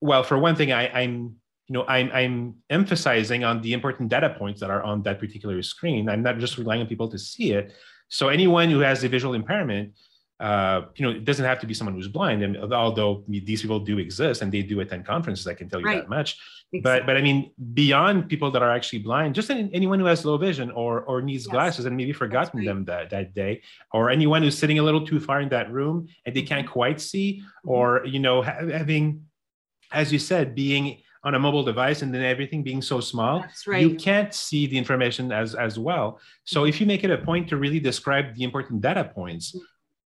[0.00, 1.36] well, for one thing, I, I'm
[1.68, 5.62] you know I'm, I'm emphasizing on the important data points that are on that particular
[5.62, 7.72] screen i'm not just relying on people to see it
[8.08, 9.92] so anyone who has a visual impairment
[10.40, 13.80] uh, you know it doesn't have to be someone who's blind and although these people
[13.80, 16.02] do exist and they do attend conferences i can tell you right.
[16.02, 16.38] that much
[16.72, 16.80] exactly.
[16.80, 20.38] but but i mean beyond people that are actually blind just anyone who has low
[20.38, 21.50] vision or or needs yes.
[21.50, 23.60] glasses and maybe forgotten them that, that day
[23.92, 26.72] or anyone who's sitting a little too far in that room and they can't mm-hmm.
[26.72, 27.70] quite see mm-hmm.
[27.70, 29.24] or you know having
[29.90, 30.98] as you said being
[31.28, 33.82] on a mobile device and then everything being so small right.
[33.82, 37.46] you can't see the information as as well so if you make it a point
[37.50, 39.54] to really describe the important data points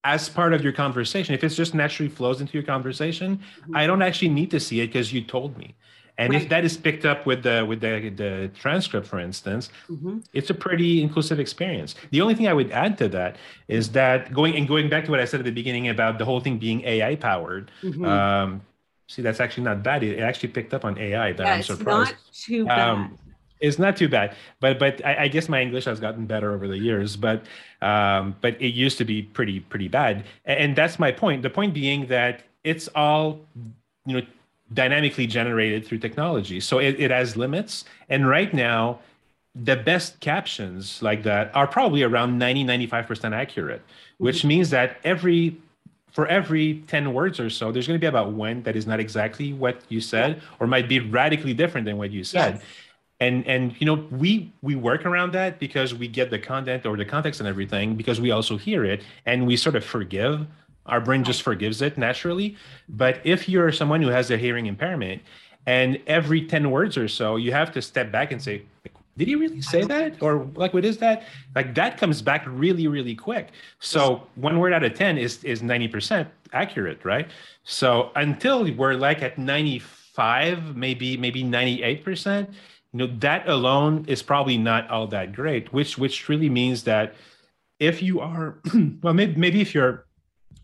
[0.05, 3.77] as part of your conversation if it just naturally flows into your conversation mm-hmm.
[3.81, 5.75] i don't actually need to see it because you told me
[6.19, 6.43] and right.
[6.43, 10.19] if that is picked up with the with the, the transcript for instance mm-hmm.
[10.35, 13.37] it's a pretty inclusive experience the only thing i would add to that
[13.69, 16.27] is that going and going back to what i said at the beginning about the
[16.27, 18.05] whole thing being ai powered mm-hmm.
[18.05, 18.61] um,
[19.09, 20.03] See, that's actually not bad.
[20.03, 21.33] It actually picked up on AI.
[21.33, 22.15] That yeah, I'm surprised.
[22.29, 22.89] It's not too bad.
[22.89, 23.19] Um,
[23.61, 26.69] it's not too bad, but but I, I, guess my English has gotten better over
[26.69, 27.17] the years.
[27.17, 27.45] But
[27.81, 31.43] um, but it used to be pretty pretty bad, and that's my point.
[31.43, 33.41] The point being that it's all
[34.05, 34.27] you know
[34.75, 37.85] dynamically generated through technology, so it, it has limits.
[38.09, 38.99] And right now,
[39.55, 43.83] the best captions like that are probably around 90 95% accurate,
[44.19, 44.49] which mm-hmm.
[44.49, 45.57] means that every
[46.17, 48.99] for every 10 words or so, there's going to be about one that is not
[48.99, 52.55] exactly what you said or might be radically different than what you said.
[52.55, 52.63] Yes.
[53.21, 56.97] And and you know, we we work around that because we get the content or
[56.97, 60.47] the context and everything because we also hear it and we sort of forgive.
[60.87, 62.57] Our brain just forgives it naturally.
[62.89, 65.21] But if you're someone who has a hearing impairment
[65.67, 68.63] and every 10 words or so, you have to step back and say,
[69.17, 70.23] did he really say that?
[70.23, 71.25] or like what is that?
[71.55, 73.49] Like that comes back really really quick.
[73.79, 77.29] So one word out of 10 is is 90% accurate right?
[77.65, 82.53] So until we're like at 95 maybe maybe 98%
[82.93, 87.15] you know that alone is probably not all that great which which really means that
[87.79, 88.59] if you are
[89.03, 90.07] well maybe, maybe if you're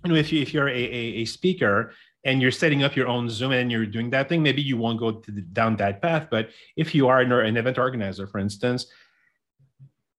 [0.05, 1.93] you know if you if you're a, a, a speaker
[2.25, 4.99] and you're setting up your own Zoom and you're doing that thing, maybe you won't
[4.99, 6.29] go the, down that path.
[6.31, 8.87] But if you are an, an, event organizer, for instance,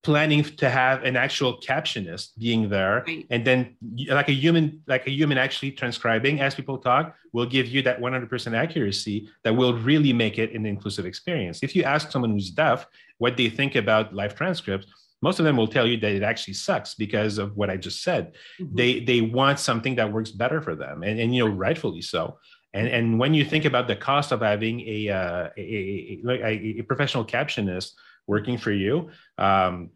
[0.03, 3.25] planning to have an actual captionist being there, right.
[3.29, 3.77] and then
[4.09, 8.01] like a human, like a human actually transcribing as people talk, will give you that
[8.01, 11.63] 100% accuracy that will really make it an inclusive experience.
[11.63, 12.85] If you ask someone who's deaf
[13.17, 14.87] what they think about live transcripts,
[15.23, 18.03] most of them will tell you that it actually sucks because of what I just
[18.03, 18.33] said.
[18.59, 18.75] Mm-hmm.
[18.75, 22.37] They they want something that works better for them, and, and you know rightfully so.
[22.73, 26.81] And and when you think about the cost of having a uh, a, a, a,
[26.81, 27.91] professional captionist
[28.27, 29.91] working for you, um,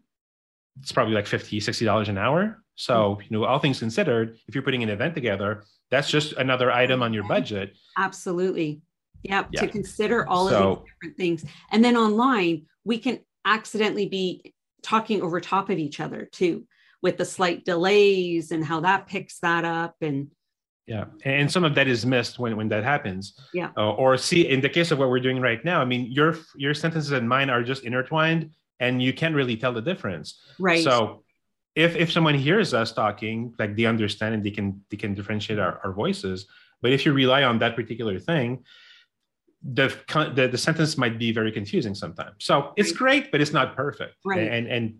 [0.80, 2.64] it's probably like 50 60 dollars an hour.
[2.74, 3.22] So mm-hmm.
[3.22, 7.02] you know, all things considered, if you're putting an event together, that's just another item
[7.02, 7.76] on your budget.
[7.98, 8.80] Absolutely.
[9.24, 9.48] Yep.
[9.50, 9.60] Yeah.
[9.60, 14.54] To consider all so, of these different things, and then online we can accidentally be
[14.82, 16.66] talking over top of each other too
[17.02, 20.28] with the slight delays and how that picks that up and
[20.86, 23.38] yeah and some of that is missed when when that happens.
[23.52, 23.70] Yeah.
[23.76, 26.36] Uh, or see in the case of what we're doing right now i mean your
[26.56, 30.40] your sentences and mine are just intertwined and you can't really tell the difference.
[30.58, 30.84] Right.
[30.84, 31.24] So
[31.74, 35.58] if if someone hears us talking like they understand and they can they can differentiate
[35.58, 36.46] our, our voices
[36.82, 38.64] but if you rely on that particular thing
[39.62, 39.94] the,
[40.34, 42.36] the the sentence might be very confusing sometimes.
[42.38, 44.14] So it's great but it's not perfect.
[44.24, 44.48] Right.
[44.48, 44.94] and and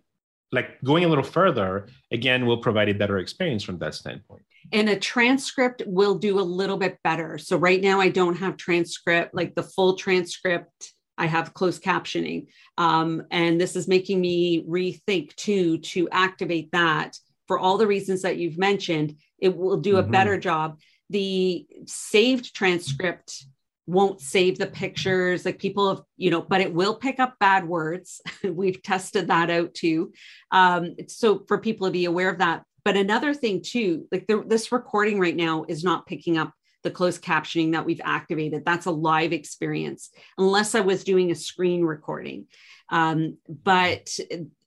[0.51, 4.43] like going a little further again will provide a better experience from that standpoint.
[4.73, 7.39] And a transcript will do a little bit better.
[7.39, 10.93] So right now i don't have transcript like the full transcript.
[11.17, 12.47] I have closed captioning.
[12.77, 17.17] Um, and this is making me rethink too to activate that
[17.49, 19.17] for all the reasons that you've mentioned.
[19.39, 20.13] It will do a mm-hmm.
[20.13, 20.79] better job.
[21.11, 23.47] The saved transcript
[23.89, 27.67] won't save the pictures like people have you know but it will pick up bad
[27.67, 28.21] words.
[28.45, 30.13] We've tested that out too.
[30.51, 32.65] Um, so for people to be aware of that.
[32.85, 36.53] But another thing too like the, this recording right now is not picking up
[36.85, 38.65] the closed captioning that we've activated.
[38.65, 42.47] That's a live experience unless i was doing a screen recording.
[42.91, 44.17] Um, but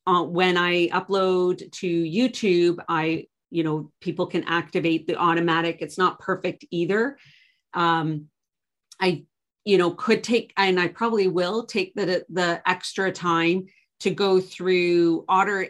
[0.08, 5.78] uh, when i upload to youtube i you know people can activate the automatic.
[5.82, 7.18] It's not perfect either.
[7.74, 8.28] Um,
[9.02, 9.26] I,
[9.66, 13.66] you know, could take, and I probably will take the the extra time
[14.02, 15.70] to go through otter.ai,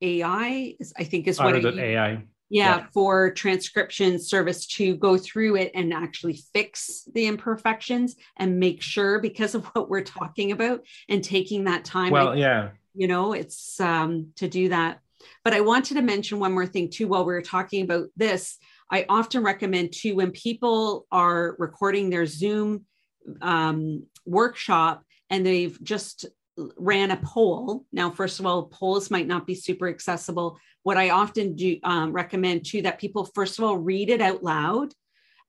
[0.00, 2.24] I think is what it, AI.
[2.50, 8.60] Yeah, yeah, for transcription service to go through it and actually fix the imperfections and
[8.60, 12.12] make sure because of what we're talking about and taking that time.
[12.12, 12.70] Well, I, yeah.
[12.94, 15.00] You know, it's um, to do that.
[15.42, 18.58] But I wanted to mention one more thing too while we were talking about this.
[18.90, 22.84] I often recommend too when people are recording their Zoom
[23.40, 26.26] um, workshop and they've just
[26.76, 27.84] ran a poll.
[27.92, 30.58] Now, first of all, polls might not be super accessible.
[30.82, 34.42] What I often do um, recommend too that people first of all read it out
[34.42, 34.92] loud,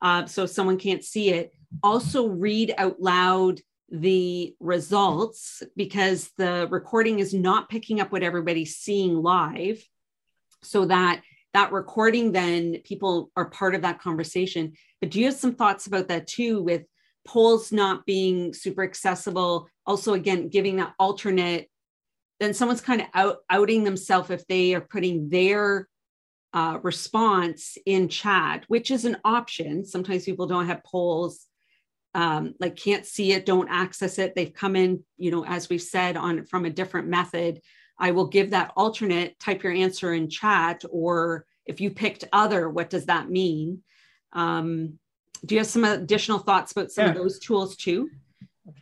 [0.02, 1.52] uh, so someone can't see it.
[1.84, 8.78] Also, read out loud the results because the recording is not picking up what everybody's
[8.78, 9.84] seeing live,
[10.64, 11.22] so that
[11.56, 14.74] that recording then people are part of that conversation.
[15.00, 16.84] But do you have some thoughts about that too with
[17.26, 19.70] polls not being super accessible?
[19.86, 21.70] Also again giving that alternate
[22.42, 25.88] then someone's kind of out, outing themselves if they are putting their
[26.54, 29.86] uh, response in chat which is an option.
[29.86, 31.46] Sometimes people don't have polls
[32.14, 34.36] um, like can't see it don't access it.
[34.36, 37.62] They've come in you know as we've said on from a different method
[37.98, 42.70] I will give that alternate, type your answer in chat, or if you picked other,
[42.70, 43.82] what does that mean?
[44.34, 45.00] Um,
[45.46, 47.12] do you have some additional thoughts about some yeah.
[47.12, 48.10] of those tools too?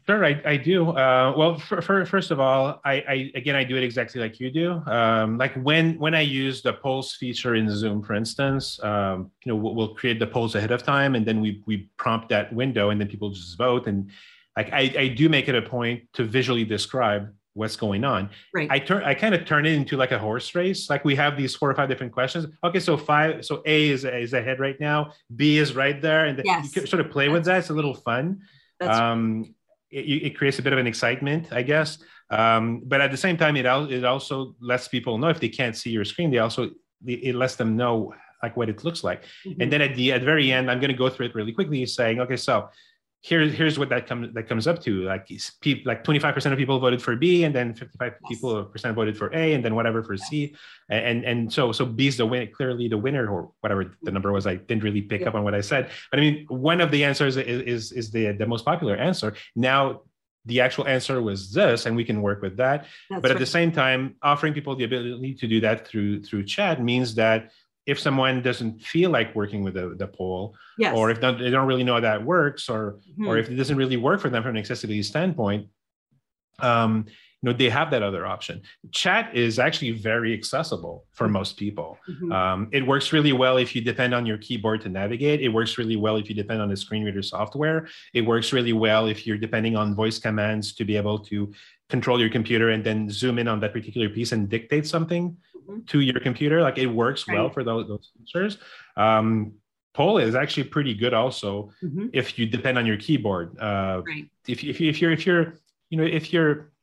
[0.05, 0.89] Sure, I, I do.
[0.91, 4.39] Uh, well, for, for, first of all, I, I, again I do it exactly like
[4.39, 4.81] you do.
[4.85, 9.51] Um, like when when I use the polls feature in Zoom, for instance, um, you
[9.51, 12.53] know we'll, we'll, create the polls ahead of time, and then we we prompt that
[12.53, 13.87] window, and then people just vote.
[13.87, 14.09] And
[14.55, 18.29] like I, I do make it a point to visually describe what's going on.
[18.53, 18.69] Right.
[18.69, 20.89] I turn I kind of turn it into like a horse race.
[20.89, 22.47] Like we have these four or five different questions.
[22.63, 26.41] Okay, so five, so A is is ahead right now, B is right there, and
[26.43, 26.75] yes.
[26.75, 27.59] you sort of play That's with that.
[27.59, 28.41] It's a little fun.
[28.81, 29.55] Um,
[29.89, 31.99] it, it, creates a bit of an excitement, I guess.
[32.29, 35.77] Um, but at the same time, it it also lets people know if they can't
[35.77, 36.71] see your screen, they also
[37.05, 39.23] it lets them know like what it looks like.
[39.45, 39.61] Mm-hmm.
[39.61, 41.53] And then at the at the very end, I'm going to go through it really
[41.53, 42.69] quickly, saying, okay, so
[43.23, 45.03] here's here's what that comes that comes up to.
[45.03, 45.27] Like
[45.61, 48.29] people like 25% of people voted for b and then 55 yes.
[48.29, 50.53] people percent voted for a and then whatever for c.
[50.89, 54.31] And and so so b is the win clearly the winner or whatever the number
[54.31, 54.45] was.
[54.45, 55.29] I didn't really pick yeah.
[55.29, 55.89] up on what i said.
[56.11, 59.33] But i mean one of the answers is is, is the the most popular answer.
[59.55, 60.01] Now
[60.45, 62.87] the actual answer was this and we can work with that.
[63.09, 63.39] That's but at right.
[63.39, 67.51] the same time offering people the ability to do that through through chat means that
[67.85, 70.95] if someone doesn't feel like working with the, the poll yes.
[70.95, 73.27] or if they don't really know how that works or mm-hmm.
[73.27, 75.67] or if it doesn't really work for them from an accessibility standpoint
[76.59, 77.05] um,
[77.41, 81.33] you know they have that other option chat is actually very accessible for mm-hmm.
[81.33, 82.31] most people mm-hmm.
[82.31, 85.77] um, it works really well if you depend on your keyboard to navigate it works
[85.77, 89.27] really well if you depend on the screen reader software it works really well if
[89.27, 91.51] you're depending on voice commands to be able to
[91.95, 95.81] control your computer and then zoom in on that particular piece and dictate something mm-hmm.
[95.91, 96.57] to your computer.
[96.67, 97.35] Like it works right.
[97.35, 98.57] well for those, those features.
[98.97, 99.53] Um,
[99.93, 102.07] Poll is actually pretty good also mm-hmm.
[102.13, 103.47] if you depend on your keyboard.
[103.59, 104.25] Uh, right.
[104.47, 105.45] if, if, if you're if you're
[105.91, 106.73] you know if you're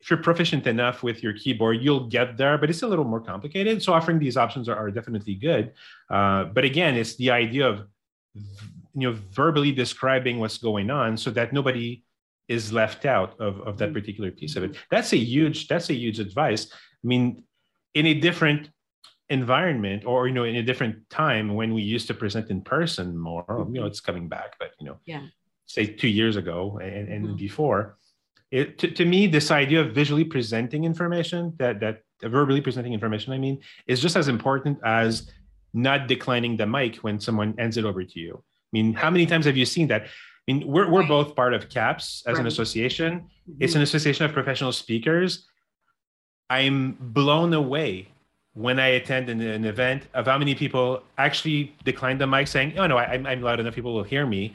[0.00, 3.20] if you're proficient enough with your keyboard, you'll get there, but it's a little more
[3.32, 3.82] complicated.
[3.82, 5.72] So offering these options are, are definitely good.
[6.08, 7.76] Uh, but again, it's the idea of
[8.94, 12.04] you know verbally describing what's going on so that nobody
[12.48, 13.94] is left out of, of that mm-hmm.
[13.94, 14.76] particular piece of it.
[14.90, 16.68] That's a huge, that's a huge advice.
[16.72, 17.44] I mean,
[17.94, 18.70] in a different
[19.30, 23.16] environment or you know in a different time when we used to present in person
[23.16, 23.74] more Mm-hmm.
[23.74, 25.22] you know it's coming back but you know Yeah.
[25.66, 27.36] say two years ago and, and Mhm.
[27.36, 27.98] before
[28.50, 33.34] it to, to me this idea of visually presenting information that that verbally presenting information
[33.34, 35.30] i mean is just as important as
[35.74, 39.26] not declining the mic when someone hands it over to you i mean how many
[39.26, 40.06] times have you seen that
[40.48, 41.08] i mean we're, we're Right.
[41.08, 43.10] both part of CAPS as an association
[43.60, 43.76] it's Mhm.
[43.76, 45.46] an association of professional speakers
[46.50, 48.08] i'm blown away
[48.54, 52.76] when I attend an, an event of how many people actually decline the mic saying,
[52.76, 54.52] oh, no, I, I'm- I'm loud enough, people will hear me.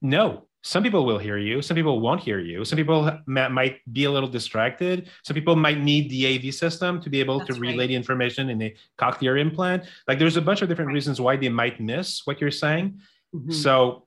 [0.00, 1.60] No, some people will hear you.
[1.60, 2.64] Some people won't hear you.
[2.64, 5.10] Some people ma- might be a little distracted.
[5.24, 7.88] Some people might need the AV system to be able to relay right.
[7.88, 9.84] the information in a cochlear implant.
[10.08, 10.94] Like there's a bunch of different Right.
[10.94, 12.98] reasons why they might miss what you're saying.
[13.34, 13.52] Mhm.
[13.52, 14.06] So,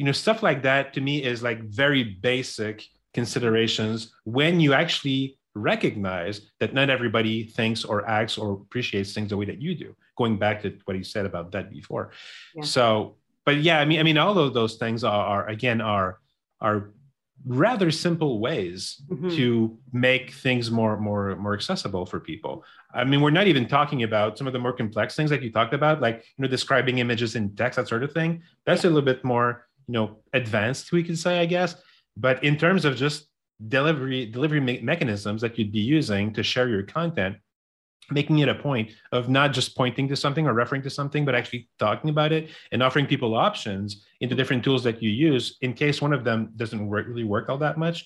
[0.00, 5.36] you know, stuff like that to me is like very basic considerations when you actually
[5.54, 9.94] recognize that not everybody thinks or acts or appreciates things the way that you do.
[10.16, 12.12] Going back to what you said about that before.
[12.54, 12.62] Yeah.
[12.64, 16.18] So, but yeah, I mean, I mean, all of those things are, are again are
[16.62, 16.92] are
[17.44, 19.36] rather simple ways Mhm.
[19.36, 22.54] to make things more more more accessible for people
[22.92, 25.50] i mean we're not even talking about some of the more complex things that you
[25.50, 28.30] talked about like you know describing images in text that sort of thing
[28.66, 29.48] that's a little bit more
[29.90, 31.74] you know advanced we could say i guess.
[32.16, 33.18] But in terms of just
[33.76, 37.34] delivery delivery me- mechanisms that you'd be using to share your content
[38.18, 41.34] making it a point of not just pointing to something or referring to something but
[41.34, 43.88] actually talking about it and offering people options
[44.22, 47.48] into different tools that you use in case one of them doesn't work, really work
[47.50, 47.98] all that much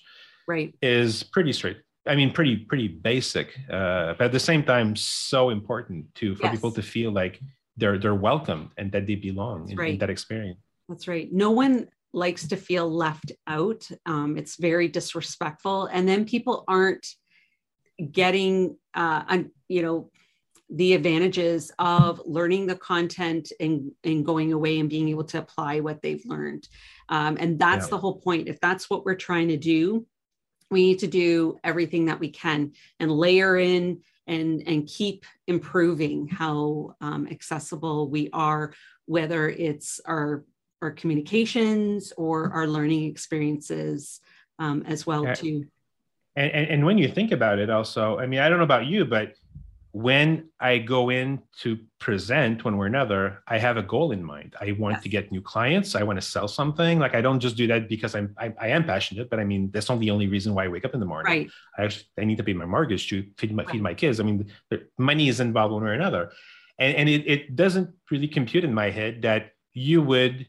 [0.49, 0.75] right.
[0.83, 1.79] is pretty straight
[2.13, 6.45] i mean pretty pretty basic uh, but at the same time so important to for
[6.47, 6.55] Yes.
[6.55, 7.35] people to feel like
[7.79, 11.33] they're they're welcome and that they belong in, in that experience That's right.
[11.33, 13.89] No one likes to feel left out.
[14.07, 15.87] Um, it's very disrespectful.
[15.87, 17.07] And then people aren't
[18.13, 20.11] getting, uh, you know,
[20.71, 25.81] the advantages of learning the content and, and going away and being able to apply
[25.81, 26.69] what they've learned.
[27.09, 27.91] Um, and that's Yeah.
[27.91, 28.49] the whole point.
[28.49, 30.07] If that's what we're trying to do,
[30.71, 36.29] we need to do everything that we can and layer in and, and keep improving
[36.29, 38.73] how um, accessible we are,
[39.05, 40.45] whether it's our
[40.83, 44.21] our communications or our learning experiences
[44.59, 45.67] um, as well too.
[46.37, 48.87] and, and and when you think about it also i mean i don't know about
[48.87, 49.35] you but
[49.93, 54.23] when i go in to present one way or another i have a goal in
[54.23, 54.55] mind.
[54.61, 55.95] I want to get new clients.
[55.95, 56.99] I want to sell something.
[56.99, 59.71] Like i don't just do that because i'm i, I am passionate but i mean
[59.73, 61.33] that's not the only reason why i wake up in the morning.
[61.33, 61.51] Right.
[61.79, 64.19] I actually I need to pay my mortgage to feed my feed my kids.
[64.19, 66.33] I mean, the money is involved one way or another,
[66.79, 70.47] and and it, it doesn't really compute in my head that you would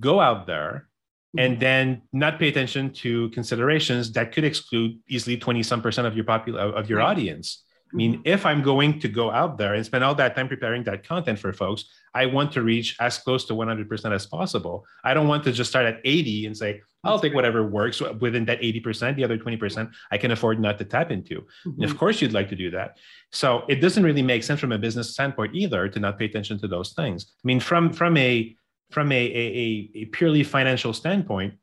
[0.00, 0.88] go out there
[1.36, 6.16] and then not pay attention to considerations that could exclude easily 20 some percent of
[6.16, 7.10] your popul- of your Right.
[7.10, 10.48] audience i mean if i'm going to go out there and spend all that time
[10.48, 11.84] preparing that content for folks
[12.14, 15.68] i want to reach as close to 100% as possible i don't want to just
[15.70, 17.36] start at 80 and say i'll That's take right.
[17.36, 21.46] whatever works within that 80% the other 20% i can afford not to tap into
[21.66, 21.84] and Mhm.
[21.90, 22.96] of course, you'd like to do that.
[23.32, 26.58] So it doesn't really make sense from a business standpoint either to not pay attention
[26.60, 27.20] to those things.
[27.42, 28.56] I mean, from from a
[28.90, 31.54] from a a, a- purely financial standpoint,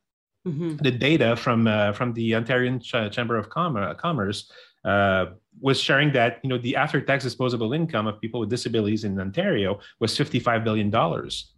[0.48, 0.78] Mhm.
[0.82, 4.52] the data from uh, from the Ontario Ch- Chamber of Com- Commerce
[4.84, 5.26] uh,
[5.60, 9.80] was sharing that you know the after-tax disposable income of people with disabilities in Ontario
[10.00, 11.52] was 55 billion dollars.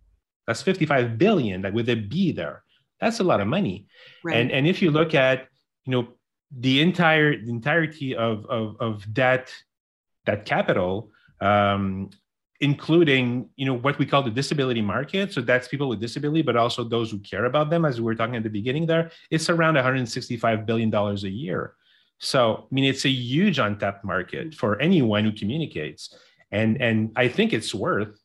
[0.47, 2.63] That's 55 billion like, with a B there.
[3.01, 3.87] That's a lot of money.
[4.23, 4.37] Right.
[4.37, 5.47] And and if you look at
[5.85, 6.07] you know
[6.57, 9.51] the entire the entirety of of, of that
[10.25, 11.11] that capital,
[11.41, 12.09] um,
[12.59, 15.33] including you know what we call the disability market.
[15.33, 18.15] So that's people with disability, but also those who care about them, as we were
[18.15, 18.85] talking at the beginning.
[18.85, 21.73] There, it's around 165 billion dollars a year.
[22.19, 26.15] So I mean, it's a huge untapped market for anyone who communicates,
[26.51, 28.19] and and I think it's worth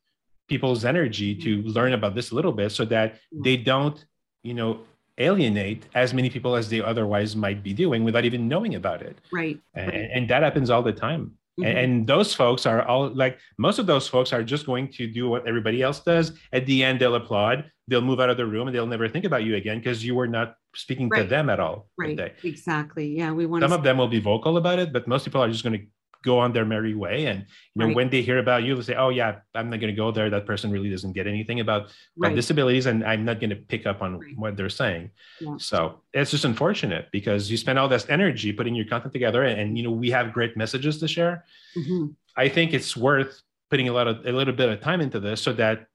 [0.49, 4.05] people's energy to learn about this a little bit so that they don't
[4.43, 4.81] you know
[5.19, 9.19] alienate as many people as they otherwise might be doing without even knowing about it
[9.31, 9.61] right.
[9.75, 10.11] and, right.
[10.15, 11.67] and that happens all the time Mhm.
[11.67, 15.07] and, and those folks are all like most of those folks are just going to
[15.07, 18.47] do what everybody else does at the end they'll applaud they'll move out of the
[18.47, 21.51] room and they'll never think about you again because you were not speaking to them
[21.51, 22.33] at all right.
[22.43, 23.15] Exactly.
[23.15, 23.33] Yeah.
[23.33, 23.77] We want some to.
[23.77, 25.87] of them will be vocal about it but most people are just going to
[26.23, 27.97] go on their merry way and you know Right.
[27.97, 30.31] when they hear about you they'll say oh yeah i'm not going to go there
[30.31, 32.35] that person really doesn't get anything about right.
[32.35, 34.37] disabilities and i'm not going to pick up on Right.
[34.39, 35.11] what they're saying
[35.41, 35.57] Yeah.
[35.59, 39.61] so it's just unfortunate because you spend all this energy putting your content together and,
[39.61, 41.45] and, you know we have great messages to share
[41.77, 42.15] Mhm.
[42.37, 45.41] i think it's worth putting a lot of a little bit of time into this
[45.43, 45.87] so that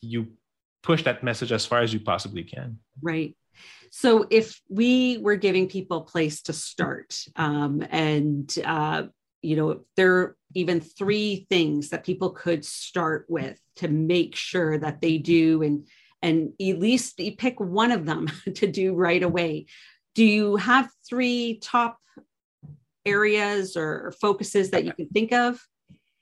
[0.00, 0.28] you
[0.82, 3.34] push that message as far as you possibly can Right.
[3.94, 9.02] So if we were giving people a place to start um, and uh,
[9.42, 14.78] you know, there are even three things that people could start with to make sure
[14.78, 15.86] that they do and
[16.24, 19.66] and at least you pick one of them to do right away.
[20.14, 21.98] Do you have three top
[23.04, 25.60] areas or focuses that you can think of?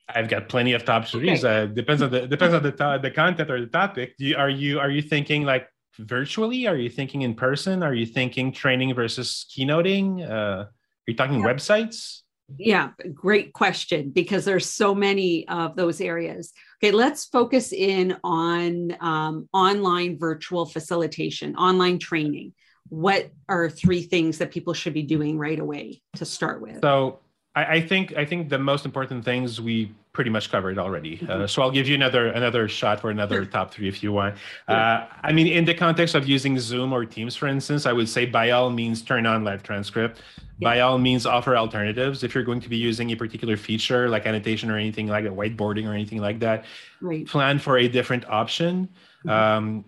[0.09, 1.45] I've got plenty of top threes.
[1.45, 1.63] Okay.
[1.63, 4.15] Uh, depends on the depends on the to- the content or the topic.
[4.19, 5.69] You, are you are you thinking like
[5.99, 6.67] virtually?
[6.67, 7.83] Are you thinking in person?
[7.83, 10.29] Are you thinking training versus keynoting?
[10.29, 10.71] Uh, are
[11.07, 11.47] you talking yeah.
[11.47, 12.23] websites?
[12.59, 16.53] Yeah, great question because there's so many of those areas.
[16.83, 22.55] Okay, let's focus in on um, online virtual facilitation, online training.
[22.89, 26.81] What are three things that people should be doing right away to start with?
[26.81, 27.21] So
[27.55, 31.21] I, I think I think the most important things we pretty much covered already.
[31.23, 31.47] Uh, mm-hmm.
[31.47, 34.37] so I'll give you another another shot for another top three if you want.
[34.67, 38.09] Uh, I mean, in the context of using Zoom or Teams, for instance, I would
[38.09, 40.23] say by all means turn on live transcript.
[40.61, 44.27] By all means, offer alternatives if you're going to be using a particular feature like
[44.27, 46.67] annotation or anything like that, whiteboarding or anything like that.
[47.01, 47.27] Right.
[47.27, 48.91] Plan for a different option.
[49.25, 49.31] Mm-hmm.
[49.31, 49.85] Um,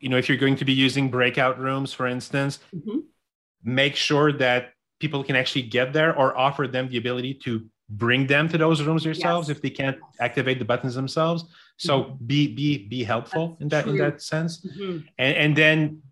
[0.00, 2.98] you know, if you're going to be using breakout rooms, for instance, mm-hmm.
[3.64, 8.26] make sure that people can actually get there or offer them the ability to bring
[8.26, 9.56] them to those rooms yourselves yes.
[9.56, 11.44] if they can't activate the buttons themselves
[11.76, 12.26] so mm-hmm.
[12.26, 13.92] be be be helpful That's in that true.
[13.92, 14.98] in that sense mm-hmm.
[15.18, 16.02] and, and then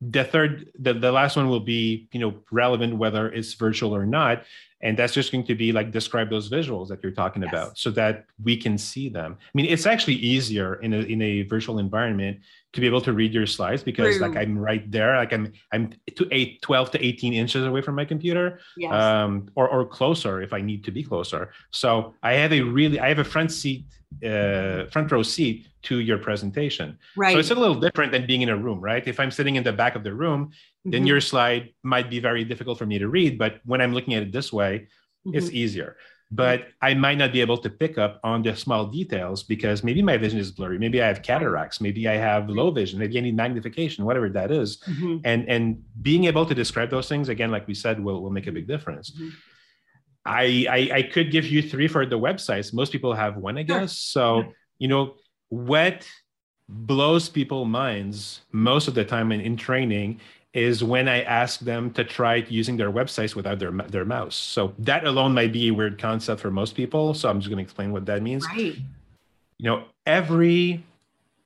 [0.00, 4.06] the third the, the last one will be you know relevant whether it's virtual or
[4.06, 4.44] not
[4.80, 7.50] and that's just going to be like describe those visuals that you're talking yes.
[7.50, 11.20] about so that we can see them i mean it's actually easier in a in
[11.20, 12.38] a virtual environment
[12.72, 14.28] to be able to read your slides because True.
[14.28, 17.94] like i'm right there like i'm i'm to eight 12 to 18 inches away from
[17.94, 18.92] my computer yes.
[18.92, 23.00] um or or closer if i need to be closer so i have a really
[23.00, 23.84] i have a front seat
[24.24, 28.42] uh front row seat to your presentation right so it's a little different than being
[28.42, 30.90] in a room right if i'm sitting in the back of the room mm-hmm.
[30.90, 34.14] then your slide might be very difficult for me to read but when i'm looking
[34.14, 34.88] at it this way
[35.26, 35.36] mm-hmm.
[35.36, 35.96] it's easier
[36.30, 40.02] but I might not be able to pick up on the small details because maybe
[40.02, 40.78] my vision is blurry.
[40.78, 41.80] Maybe I have cataracts.
[41.80, 42.98] Maybe I have low vision.
[42.98, 44.78] Maybe I need magnification, whatever that is.
[44.78, 45.18] Mm-hmm.
[45.24, 48.46] And and being able to describe those things again, like we said, will will make
[48.46, 49.10] a big difference.
[49.10, 49.28] Mm-hmm.
[50.26, 52.74] I, I, I could give you three for the websites.
[52.74, 53.96] Most people have one, I guess.
[53.96, 55.14] So you know
[55.48, 56.06] what
[56.68, 60.20] blows people minds most of the time in, in training
[60.54, 64.34] is when I ask them to try using their websites without their their mouse.
[64.34, 67.14] So that alone might be a weird concept for most people.
[67.14, 68.46] So I'm just going to explain what that means.
[68.46, 68.76] Right.
[69.58, 70.84] You know, every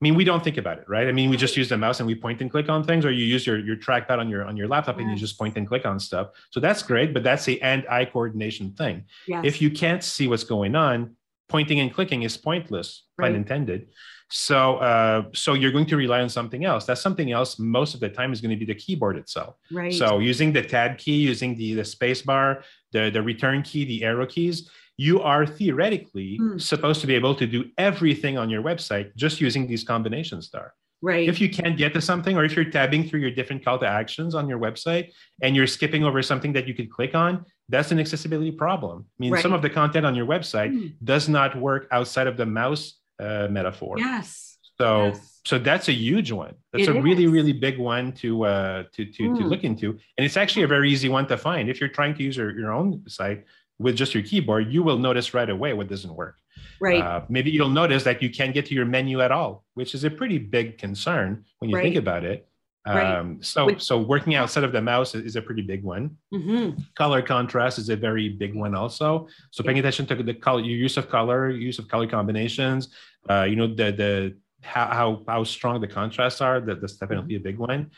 [0.02, 1.06] I mean, we don't think about it, right?
[1.06, 3.12] I mean, we just use the mouse and we point and click on things, or
[3.12, 5.02] you use your, your trackpad on your on your laptop yes.
[5.02, 6.30] and you just point and click on stuff.
[6.50, 9.04] So that's great, but that's the and-eye coordination thing.
[9.28, 9.44] Yes.
[9.44, 11.14] If you can't see what's going on,
[11.48, 13.28] pointing and clicking is pointless, right.
[13.28, 13.90] pun intended.
[14.34, 16.86] So, uh, so you're going to rely on something else.
[16.86, 19.56] That something else most of the time is going to be the keyboard itself.
[19.70, 19.92] Right.
[19.92, 24.04] So, using the tab key, using the the space bar, the the return key, the
[24.04, 26.56] arrow keys, you are theoretically hmm.
[26.56, 30.72] supposed to be able to do everything on your website just using these combinations there.
[31.02, 31.28] Right.
[31.28, 33.86] If you can't get to something, or if you're tabbing through your different call to
[33.86, 35.10] actions on your website
[35.42, 39.04] and you're skipping over something that you could click on, that's an accessibility problem.
[39.04, 39.42] I mean, right.
[39.42, 40.94] some of the content on your website mm.
[41.02, 43.98] does not work outside of the mouse uh, metaphor.
[43.98, 44.58] Yes.
[44.78, 45.40] So yes.
[45.44, 46.54] so that's a huge one.
[46.72, 47.04] That's it a is.
[47.04, 49.38] really really big one to uh, to to mm.
[49.38, 51.68] to look into, and it's actually a very easy one to find.
[51.68, 53.44] If you're trying to use your, your own site
[53.78, 56.36] with just your keyboard, you will notice right away what doesn't work.
[56.80, 57.00] Right.
[57.00, 60.04] Uh, maybe you'll notice that you can't get to your menu at all, which is
[60.04, 61.82] a pretty big concern when you right.
[61.82, 62.48] think about it.
[62.84, 63.18] Right.
[63.18, 66.16] Um, so, so working outside of the mouse is a pretty big one.
[66.34, 66.80] Mm-hmm.
[66.96, 69.28] Color contrast is a very big one also.
[69.52, 72.88] So paying attention to the color, your use of color, use of color combinations.
[73.28, 76.60] Uh, you know the the how how, how strong the contrasts are.
[76.60, 77.46] That that's definitely mm-hmm.
[77.46, 77.90] a big one.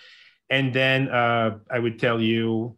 [0.51, 2.77] And then uh, I would tell you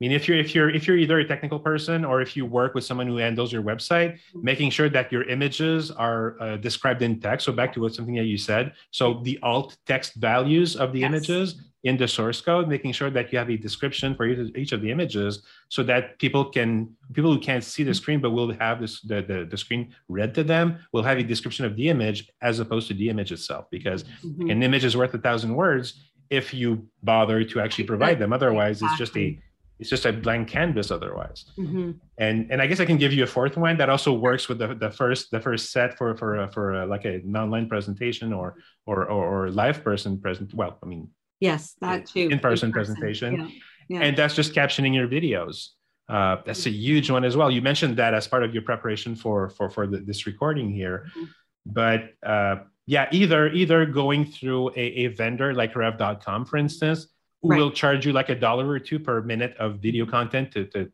[0.00, 2.46] I mean, if you're if you're if you're either a technical person or if you
[2.46, 7.02] work with someone who handles your website, making sure that your images are uh, described
[7.02, 7.46] in text.
[7.46, 8.74] So back to what something that you said.
[8.92, 11.08] So the alt text values of the yes.
[11.08, 14.80] images in the source code, making sure that you have a description for each of
[14.80, 17.96] the images, so that people can people who can't see the mm-hmm.
[17.96, 21.22] screen but will have this the, the, the screen read to them will have a
[21.22, 24.50] description of the image as opposed to the image itself because mm-hmm.
[24.50, 28.32] an image is worth a thousand words if you bother to actually provide them.
[28.32, 29.38] Otherwise, it's just a
[29.78, 31.92] it's just a blank canvas otherwise mm-hmm.
[32.18, 34.58] and and i guess i can give you a fourth one that also works with
[34.58, 38.32] the, the first the first set for for uh, for uh, like an online presentation
[38.32, 38.56] or
[38.86, 41.08] or or, or live person present well i mean
[41.40, 43.48] yes that too in-person, presentation yeah.
[43.88, 44.00] Yeah.
[44.06, 45.68] and that's just captioning your videos
[46.08, 49.14] uh, that's a huge one as well you mentioned that as part of your preparation
[49.14, 51.24] for for for the, this recording here mm-hmm.
[51.66, 57.08] but uh, yeah either either going through a, a vendor like rev.com for instance
[57.42, 57.58] who right.
[57.58, 60.90] will charge you like a dollar or two per minute of video content to to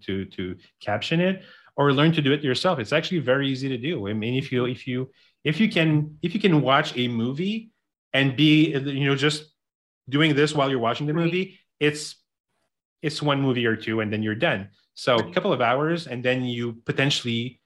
[0.00, 1.42] to to caption it
[1.76, 2.78] or learn to do it yourself.
[2.78, 4.08] It's actually very easy to do.
[4.08, 5.10] I mean, if you if you
[5.44, 7.70] if you can if you can watch a movie
[8.12, 9.54] and be you know just
[10.08, 12.16] doing this while you're watching the movie, it's
[13.02, 14.68] it's one movie or two and then you're done.
[14.94, 17.60] So a couple of hours and then you potentially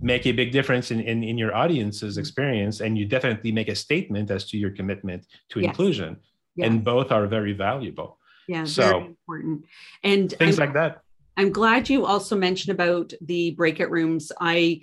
[0.00, 2.20] make a big difference in, in, in your audience's mm-hmm.
[2.20, 5.68] experience and you definitely make a statement as to your commitment to yes.
[5.68, 6.16] inclusion
[6.56, 6.66] yeah.
[6.66, 8.18] and both are very valuable
[8.48, 9.64] yeah so important
[10.02, 11.02] and things I'm, like that
[11.36, 14.80] i'm glad you also mentioned about the breakout rooms i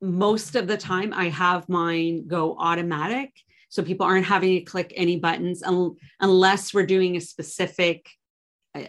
[0.00, 3.30] most of the time i have mine go automatic
[3.74, 8.08] so people aren't having to click any buttons un- unless we're doing a specific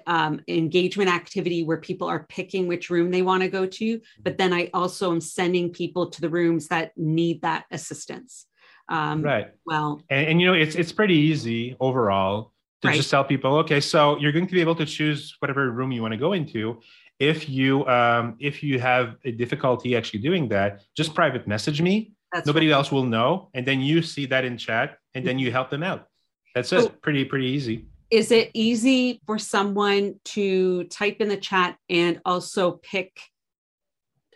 [0.06, 4.00] um, engagement activity where people are picking which room they want to go to.
[4.22, 8.46] But then I also am sending people to the rooms that need that assistance.
[8.88, 9.48] Um, right.
[9.66, 12.98] Well, and, and, you know, it's it's pretty easy overall to right.
[12.98, 16.04] just tell people, okay, so you're going to be able to choose whatever room you
[16.04, 16.80] want to go into.
[17.18, 22.12] If you um, if you have a difficulty actually doing that, just private message me.
[22.36, 22.76] That's Nobody right.
[22.76, 25.84] else will know, and then you see that in chat, and then you help them
[25.84, 26.08] out.
[26.54, 27.02] That's it.
[27.02, 32.72] pretty pretty easy is it easy for someone to type in the chat and also
[32.72, 33.20] pick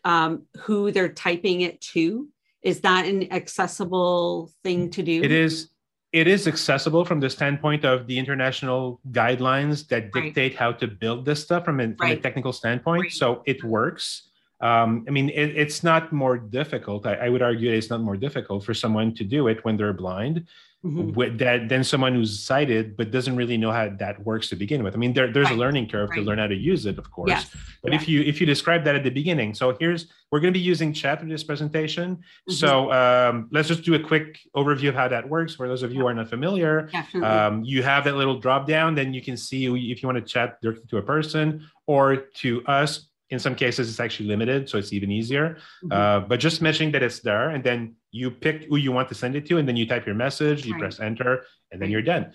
[0.04, 2.28] um, who they're typing it to?
[2.62, 5.24] Is that an accessible thing to do?
[5.24, 5.70] It is.
[6.12, 10.60] It is accessible from the standpoint of the international guidelines that dictate right.
[10.60, 12.18] how to build this stuff from a, from right.
[12.18, 13.12] a technical standpoint.
[13.12, 14.29] So it works.
[14.62, 17.06] Um, I mean, it, it's not more difficult.
[17.06, 19.94] I, I, would argue it's not more difficult for someone to do it when they're
[19.94, 20.48] blind
[20.84, 21.14] mm-hmm.
[21.14, 24.84] with that than someone who's sighted but doesn't really know how that works to begin
[24.84, 24.94] with.
[24.94, 25.56] I mean, there, there's right.
[25.56, 26.18] a learning curve right.
[26.18, 27.30] to learn how to use it, of course.
[27.30, 27.50] Yes.
[27.82, 28.02] But yeah.
[28.02, 30.64] if you if you describe that at the beginning, so here's we're going to be
[30.64, 32.18] using chat in this presentation.
[32.18, 32.54] Mm-hmm.
[32.54, 35.92] So um, let's just do a quick overview of how that works for those of
[35.92, 36.02] you yeah.
[36.02, 36.90] who are not familiar.
[37.16, 40.34] Um, you have that little drop down, then you can see if you want to
[40.34, 44.78] chat directly to a person or to us in some cases it's actually limited so
[44.78, 45.92] it's even easier mm-hmm.
[45.92, 49.16] uh, but just mentioning that it's there and then you pick who you want to
[49.16, 50.82] send it to and then you type your message you right.
[50.82, 52.32] press enter and then you're done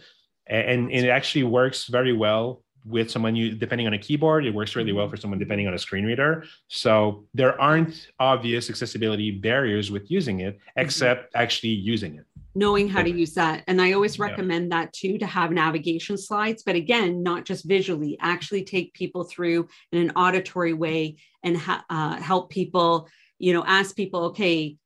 [0.46, 4.54] and, and, it actually works very well with someone you depending on a keyboard it
[4.54, 5.14] works really well mm-hmm.
[5.14, 10.40] for someone depending on a screen reader so there aren't obvious accessibility barriers with using
[10.40, 10.80] it mm-hmm.
[10.80, 11.42] except mm-hmm.
[11.42, 13.64] actually using it knowing how to use that.
[13.66, 14.80] And I always recommend yeah.
[14.80, 19.68] that too to have navigation slides, but again, not just visually, actually take people through
[19.92, 24.76] in an auditory way and ha- uh, help people, you know, ask people, okay,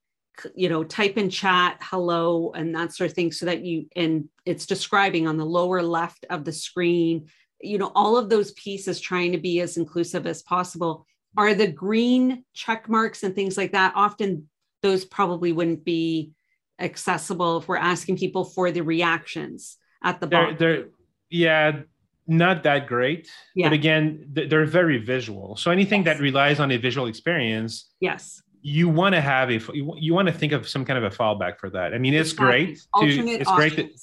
[0.54, 4.28] you know, type in chat, hello, and that sort of thing, so that you, and
[4.46, 7.28] it's describing on the lower left of the screen,
[7.60, 11.04] you know, all of those pieces trying to be as inclusive as possible.
[11.36, 14.48] Are the green check marks and things like that often
[14.82, 16.32] those probably wouldn't be
[16.78, 20.56] accessible if we're asking people for the reactions at the bottom.
[20.58, 20.88] They're, they're
[21.30, 21.80] yeah,
[22.26, 23.28] not that great.
[23.54, 23.68] Yeah.
[23.68, 25.56] But again, they're very visual.
[25.56, 26.16] So anything yes.
[26.16, 30.34] that relies on a visual experience, yes, you want to have a you want to
[30.34, 31.94] think of some kind of a fallback for that.
[31.94, 32.64] I mean, it's exactly.
[32.66, 32.76] great.
[32.76, 33.74] To, Alternate it's options.
[33.74, 33.86] great.
[33.88, 33.94] To,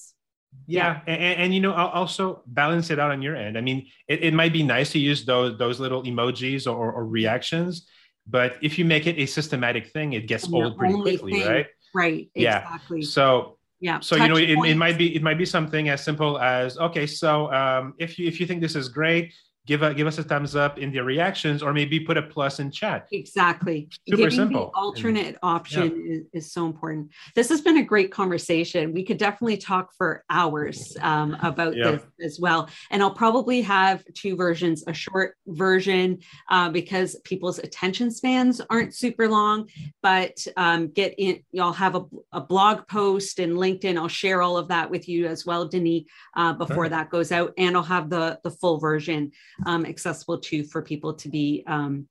[0.67, 1.13] yeah, yeah.
[1.13, 3.57] And, and, you know, also balance it out on your end.
[3.57, 7.05] I mean, it, it might be nice to use those those little emojis or, or
[7.05, 7.87] reactions,
[8.25, 11.67] but if you make it a systematic thing, it gets old pretty quickly, thing, right?
[11.95, 12.29] Right.
[12.35, 12.59] Yeah.
[12.59, 13.01] Exactly.
[13.03, 14.01] So yeah.
[14.01, 16.77] So Touch you know, it, it, might be it might be something as simple as
[16.77, 19.33] okay, so um, if you if you think this is great,
[19.65, 22.59] give a give us a thumbs up in the reactions or maybe put a plus
[22.59, 23.07] in chat.
[23.11, 23.89] Exactly.
[24.07, 24.71] Super Giving simple.
[24.73, 26.13] The alternate and, option yeah.
[26.13, 27.11] is, is, so important.
[27.33, 28.93] This has been a great conversation.
[28.93, 31.91] We could definitely talk for hours um, about yeah.
[31.91, 32.69] this as well.
[32.91, 38.93] And i'll probably have two versions a short version uh, because people's attention spans aren't
[38.93, 39.69] super long.
[40.01, 43.97] But um, get in y'all have a, a, blog post and linkedin.
[43.97, 46.03] I'll share all of that with you as well denis
[46.35, 46.91] uh, before right.
[46.91, 47.53] that goes out.
[47.57, 49.31] And i'll have the the full version
[49.65, 52.07] um, accessible to for people to be, um,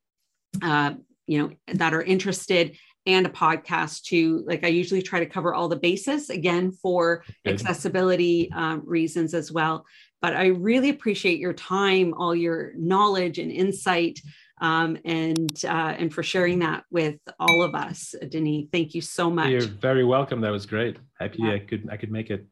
[0.62, 0.94] uh,
[1.26, 2.76] you know, that are interested
[3.06, 4.44] and a podcast too.
[4.46, 7.54] Like I usually try to cover all the bases again for Good.
[7.54, 9.84] accessibility um, reasons as well.
[10.22, 14.20] But I really appreciate your time, all your knowledge and insight,
[14.60, 18.66] um, and uh, and for sharing that with all of us, Denis.
[18.72, 19.50] Thank you so much.
[19.50, 20.40] You're very welcome.
[20.40, 20.96] That was great.
[21.18, 21.52] Happy yeah.
[21.52, 22.46] I could I could make it.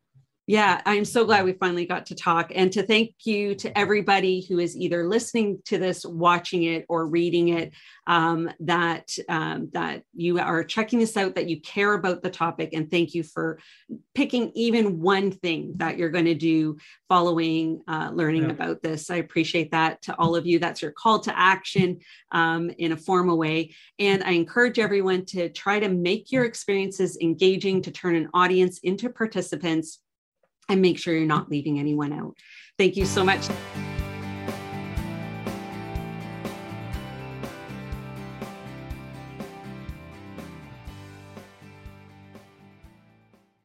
[0.49, 4.45] Yeah, I'm so glad we finally got to talk and to thank you to everybody
[4.49, 7.73] who is either listening to this, watching it, or reading it.
[8.09, 12.71] Um, that um, that you are checking this out, that you care about the topic,
[12.73, 13.61] and thank you for
[14.17, 16.77] picking even one thing that you're going to do
[17.09, 18.51] following uh, learning yeah.
[18.51, 19.11] about this.
[19.11, 20.59] I appreciate that to all of you.
[20.59, 22.01] That's your call to action
[22.33, 27.17] um, in a formal way, and I encourage everyone to try to make your experiences
[27.23, 30.01] engaging, to turn an audience into participants
[30.69, 32.37] and make sure you're not leaving anyone out.
[32.79, 33.49] Thank you so much.